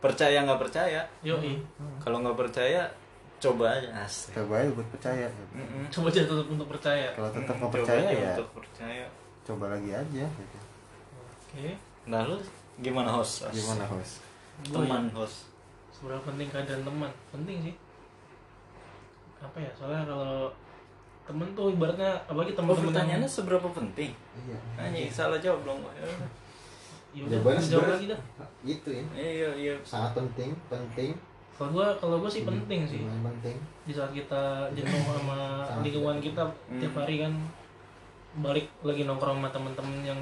Percaya 0.00 0.42
nggak 0.48 0.60
percaya? 0.60 1.04
Yoi. 1.20 1.60
Kalau 2.00 2.24
nggak 2.24 2.38
percaya 2.38 2.88
coba 3.40 3.64
aja. 3.72 3.88
Asik. 4.04 4.36
Coba 4.36 4.60
aja 4.60 4.70
buat 4.76 4.88
percaya. 4.92 5.26
Gitu. 5.28 5.52
Mm-mm. 5.56 5.84
coba 5.88 6.06
aja 6.12 6.20
tetap 6.28 6.46
untuk 6.48 6.68
percaya. 6.68 7.08
Kalau 7.16 7.30
tetap 7.32 7.54
nggak 7.56 7.70
coba 7.72 7.76
percaya 7.80 8.00
aja 8.04 8.12
ya 8.12 8.32
untuk 8.36 8.50
percaya. 8.56 9.06
coba 9.40 9.64
lagi 9.72 9.90
aja 9.90 10.24
gitu. 10.28 10.58
oke. 11.48 11.68
Nah 12.06 12.20
lu 12.28 12.36
gimana 12.84 13.10
host? 13.10 13.48
Host? 13.48 13.56
gimana 13.56 13.84
host? 13.88 14.14
Gua 14.68 14.84
teman 14.84 15.04
ya, 15.08 15.16
host. 15.16 15.38
Seberapa 15.96 16.22
penting 16.28 16.48
kehadiran 16.52 16.84
teman? 16.84 17.10
Penting 17.32 17.56
sih. 17.64 17.74
Apa 19.40 19.56
ya? 19.58 19.70
Soalnya 19.74 20.04
kalau 20.04 20.52
temen 21.30 21.46
tuh 21.54 21.70
ibaratnya 21.70 22.10
apalagi 22.26 22.50
oh, 22.50 22.56
teman-teman 22.58 22.90
pertanyaannya 22.90 23.30
seberapa 23.30 23.68
penting? 23.70 24.10
Iya. 24.34 24.58
Anjing 24.74 25.06
salah 25.06 25.38
jawab 25.38 25.62
dong. 25.62 25.78
Ya 27.10 27.22
udah 27.22 27.38
Jawabannya 27.38 27.62
jawab 27.62 27.88
lagi 27.94 28.06
dah. 28.10 28.20
itu 28.66 28.88
ya. 28.90 29.02
Iya 29.14 29.50
iya. 29.54 29.74
Sangat 29.86 30.18
penting 30.18 30.50
penting. 30.66 31.14
Kalau 31.54 31.70
gua 31.70 31.94
kalau 31.98 32.18
gua 32.18 32.26
sih 32.26 32.42
penting 32.42 32.82
sih. 32.82 33.06
Penting. 33.06 33.56
Di 33.86 33.92
saat 33.94 34.10
kita 34.10 34.42
jenuh 34.74 35.02
sama 35.06 35.62
lingkungan 35.82 36.18
kita 36.18 36.42
Hmm. 36.66 36.78
tiap 36.82 36.94
hari 36.98 37.22
kan 37.22 37.32
balik 38.38 38.66
lagi 38.82 39.02
nongkrong 39.04 39.38
sama 39.38 39.50
temen-temen 39.50 40.02
yang 40.02 40.20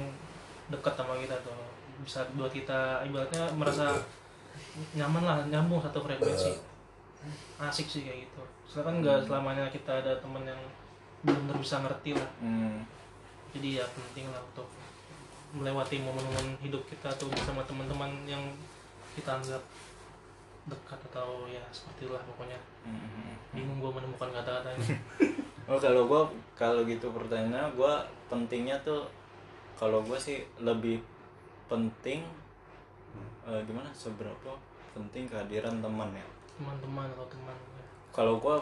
dekat 0.69 0.93
sama 0.93 1.17
kita 1.17 1.33
tuh. 1.41 1.57
Bisa 2.01 2.21
buat 2.33 2.49
kita 2.49 3.01
ibaratnya 3.05 3.49
merasa 3.53 3.97
nyaman 4.93 5.25
lah 5.25 5.37
nyambung 5.45 5.81
satu 5.81 6.01
frekuensi. 6.01 6.53
Asik 7.57 7.85
sih 7.85 8.01
kayak 8.05 8.25
gitu. 8.25 8.41
Soalnya 8.65 8.85
kan 8.85 8.95
nggak 9.01 9.19
selamanya 9.25 9.65
kita 9.69 9.91
ada 9.99 10.13
temen 10.17 10.41
yang 10.41 10.61
benar 11.25 11.55
bisa 11.59 11.81
ngerti 11.83 12.15
lah 12.15 12.29
hmm. 12.39 12.79
jadi 13.55 13.83
ya 13.83 13.85
penting 13.91 14.31
lah 14.31 14.41
untuk 14.43 14.67
melewati 15.49 15.99
momen-momen 16.05 16.55
hidup 16.61 16.85
kita 16.85 17.09
tuh 17.17 17.27
bersama 17.33 17.65
teman-teman 17.65 18.11
yang 18.29 18.41
kita 19.17 19.35
anggap 19.41 19.63
dekat 20.69 20.99
atau 21.09 21.49
ya 21.49 21.61
seperti 21.73 22.05
itulah 22.07 22.23
pokoknya 22.23 22.59
Hmm. 22.79 23.35
bingung 23.51 23.83
gue 23.83 23.91
menemukan 23.91 24.31
kata-katanya 24.31 24.79
Oh 25.69 25.77
kalau 25.77 26.09
gua 26.09 26.25
kalau 26.57 26.81
gitu 26.81 27.13
pertanyaannya 27.13 27.77
gua 27.77 28.01
pentingnya 28.25 28.73
tuh 28.81 29.05
kalau 29.77 30.01
gua 30.01 30.17
sih 30.17 30.41
lebih 30.57 30.97
penting 31.69 32.25
eh, 33.45 33.61
gimana 33.69 33.85
seberapa 33.93 34.57
penting 34.97 35.29
kehadiran 35.29 35.77
teman 35.77 36.09
ya. 36.17 36.25
teman-teman 36.57 37.05
atau 37.13 37.29
teman 37.29 37.53
Kalau 38.09 38.41
gua 38.41 38.57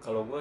kalau 0.00 0.24
gua 0.24 0.40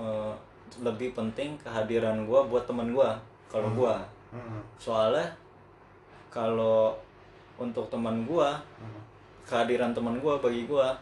eh, 0.00 0.34
lebih 0.80 1.14
penting 1.14 1.56
kehadiran 1.60 2.26
gua 2.26 2.44
buat 2.44 2.66
teman 2.66 2.90
gua. 2.92 3.16
Kalau 3.46 3.70
gua 3.72 4.02
Hmm. 4.26 4.58
soalnya 4.76 5.22
kalau 6.28 6.92
untuk 7.56 7.86
teman 7.88 8.26
gua 8.26 8.58
Hmm. 8.76 9.00
kehadiran 9.46 9.94
teman 9.94 10.18
gua 10.18 10.36
bagi 10.42 10.66
gua 10.66 10.92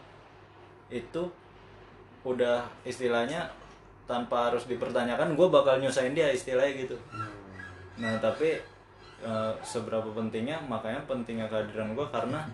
itu 0.87 1.25
udah 2.21 2.63
istilahnya 2.85 3.49
tanpa 4.05 4.53
harus 4.53 4.69
dipertanyakan 4.69 5.33
gua 5.33 5.49
bakal 5.49 5.81
nyusahin 5.81 6.13
dia 6.13 6.29
istilahnya 6.29 6.85
gitu 6.85 6.95
nah 7.97 8.13
tapi 8.21 8.55
eh, 9.25 9.53
seberapa 9.65 10.05
pentingnya 10.13 10.61
makanya 10.69 11.01
pentingnya 11.09 11.49
kehadiran 11.49 11.97
gua 11.97 12.05
karena 12.13 12.45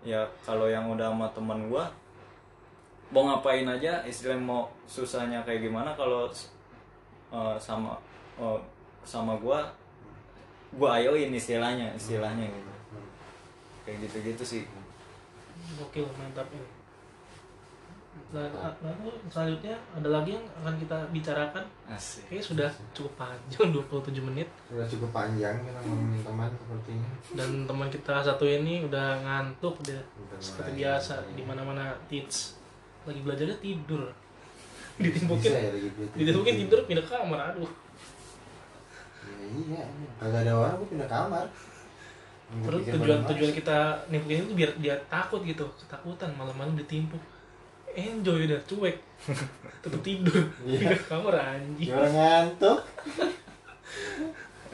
ya 0.00 0.24
kalau 0.42 0.64
yang 0.66 0.88
udah 0.88 1.12
sama 1.12 1.28
teman 1.36 1.68
gua 1.68 1.84
mau 3.10 3.22
ngapain 3.26 3.66
aja 3.66 4.02
istilahnya 4.02 4.42
mau 4.42 4.66
susahnya 4.86 5.42
kayak 5.46 5.66
gimana 5.70 5.94
kalau 5.94 6.26
eh, 7.30 7.56
sama 7.58 7.94
eh, 8.38 8.60
sama 9.06 9.38
gua 9.38 9.62
gua 10.74 10.98
ayoin 10.98 11.30
istilahnya 11.30 11.94
istilahnya 11.94 12.46
gitu. 12.50 12.72
Kayak 13.86 14.10
gitu-gitu 14.10 14.44
sih. 14.44 14.62
Gokil 15.78 16.06
mantap 16.18 16.46
ini 16.50 16.76
dan 18.34 18.50
lalu 18.82 19.14
selanjutnya 19.30 19.78
ada 19.94 20.08
lagi 20.10 20.34
yang 20.34 20.46
akan 20.58 20.74
kita 20.82 20.98
bicarakan. 21.14 21.64
Asik. 21.86 22.26
Kayaknya 22.26 22.42
sudah 22.42 22.70
cukup 22.90 23.12
panjang 23.14 23.70
27 23.86 24.18
menit. 24.26 24.48
Udah 24.66 24.86
cukup 24.90 25.10
panjang 25.14 25.54
kita 25.62 25.80
ngomongin 25.86 26.22
teman 26.26 26.50
sepertinya. 26.50 27.10
Dan 27.38 27.50
teman 27.70 27.88
kita 27.88 28.14
satu 28.26 28.44
ini 28.44 28.82
udah 28.82 29.22
ngantuk 29.22 29.78
dia 29.86 30.02
Udah 30.18 30.38
seperti 30.42 30.82
biasa 30.82 31.14
di 31.38 31.42
mana 31.46 31.62
mana 31.62 31.84
teach 32.10 32.58
lagi 33.06 33.20
belajarnya 33.22 33.58
tidur. 33.62 34.02
Ditimpukin 35.02 35.50
ya 35.52 35.70
gitu 35.76 36.00
ditimpukin 36.16 36.56
tidur 36.64 36.80
pindah 36.84 37.04
kamar 37.04 37.52
aduh. 37.52 37.68
Ya, 39.26 39.34
iya 39.46 39.82
iya. 39.84 40.08
kagak 40.16 40.40
ada 40.46 40.52
orang 40.56 40.74
gue 40.80 40.88
pindah 40.96 41.08
kamar. 41.08 41.46
Terus 42.46 42.82
tujuan 42.86 43.20
tujuan 43.26 43.52
kita 43.52 43.78
nimpukin 44.08 44.46
itu 44.46 44.54
biar 44.54 44.70
dia 44.78 44.94
takut 45.06 45.42
gitu. 45.42 45.66
Ketakutan 45.78 46.30
malam-malam 46.34 46.78
ditimpuk 46.78 47.20
enjoy 47.92 48.44
udah 48.44 48.60
cuek. 48.64 48.96
Tetap 49.84 50.00
tidur 50.00 50.36
Iya. 50.64 50.78
pindah 50.80 51.00
kamar 51.08 51.34
anjing. 51.34 51.88
Ya 51.90 51.94
orang 51.96 52.14
ngantuk? 52.14 52.78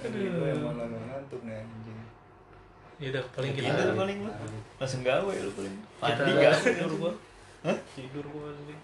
Aduh, 0.02 0.46
emang 0.50 0.74
lagi 0.78 0.96
ngantuk 0.98 1.40
nih 1.46 1.56
anjing. 1.62 1.98
ya 3.02 3.10
udah 3.10 3.24
paling 3.34 3.50
kita 3.58 3.66
Tidur 3.74 3.98
paling 3.98 4.18
lu. 4.22 4.30
Langsung 4.78 5.02
gawe 5.02 5.34
lu 5.34 5.50
paling. 5.58 5.74
kita 5.98 6.22
gak? 6.38 6.54
Tidur 7.92 8.24
gua 8.26 8.48
asli. 8.48 8.74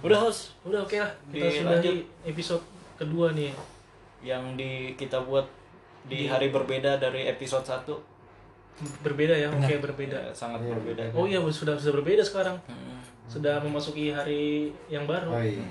Udah 0.00 0.18
host 0.18 0.52
udah 0.62 0.82
oke 0.82 0.94
lah 0.94 1.10
kita 1.28 1.48
Dilanjut. 1.48 1.60
sudah 1.60 1.78
di 1.80 1.92
episode 2.24 2.64
kedua 2.94 3.32
nih 3.32 3.52
yang 4.20 4.56
di 4.56 4.92
kita 4.94 5.20
buat 5.20 5.44
di 6.04 6.24
hari 6.24 6.48
berbeda 6.48 6.96
dari 6.96 7.26
episode 7.26 7.62
1 7.62 7.84
berbeda 9.02 9.32
ya 9.32 9.48
oke 9.48 9.74
berbeda 9.80 10.30
sangat 10.30 10.60
Iya, 10.62 10.72
berbeda. 10.72 11.02
oh 11.12 11.24
iya 11.24 11.40
sudah 11.46 11.74
sudah 11.74 11.94
berbeda 11.96 12.20
sekarang 12.20 12.56
Hmm. 12.64 13.00
sudah 13.26 13.56
memasuki 13.58 14.08
hari 14.08 14.68
yang 14.86 15.04
baru 15.04 15.32
oh 15.32 15.40
iya 15.40 15.64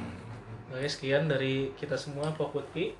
Oke, 0.65 0.89
sekian 0.89 1.29
dari 1.29 1.71
kita 1.79 1.95
semua 1.95 2.27
Pokutpi. 2.33 2.91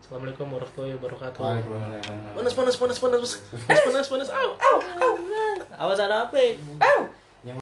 Assalamualaikum 0.00 0.48
warahmatullahi 0.48 0.96
wabarakatuh. 0.96 1.40
Waalaikumsalam. 1.44 2.32
Panas 2.32 2.54
panas 2.56 2.74
panas 2.74 2.96
panas 2.96 3.18
panas 3.20 3.32
panas 3.68 3.84
panas 3.84 4.08
panas. 4.08 4.28
Au 4.32 4.50
au 4.54 4.76
au. 4.80 5.12
Awas 5.76 5.98
ada 6.00 6.24
apa? 6.24 6.40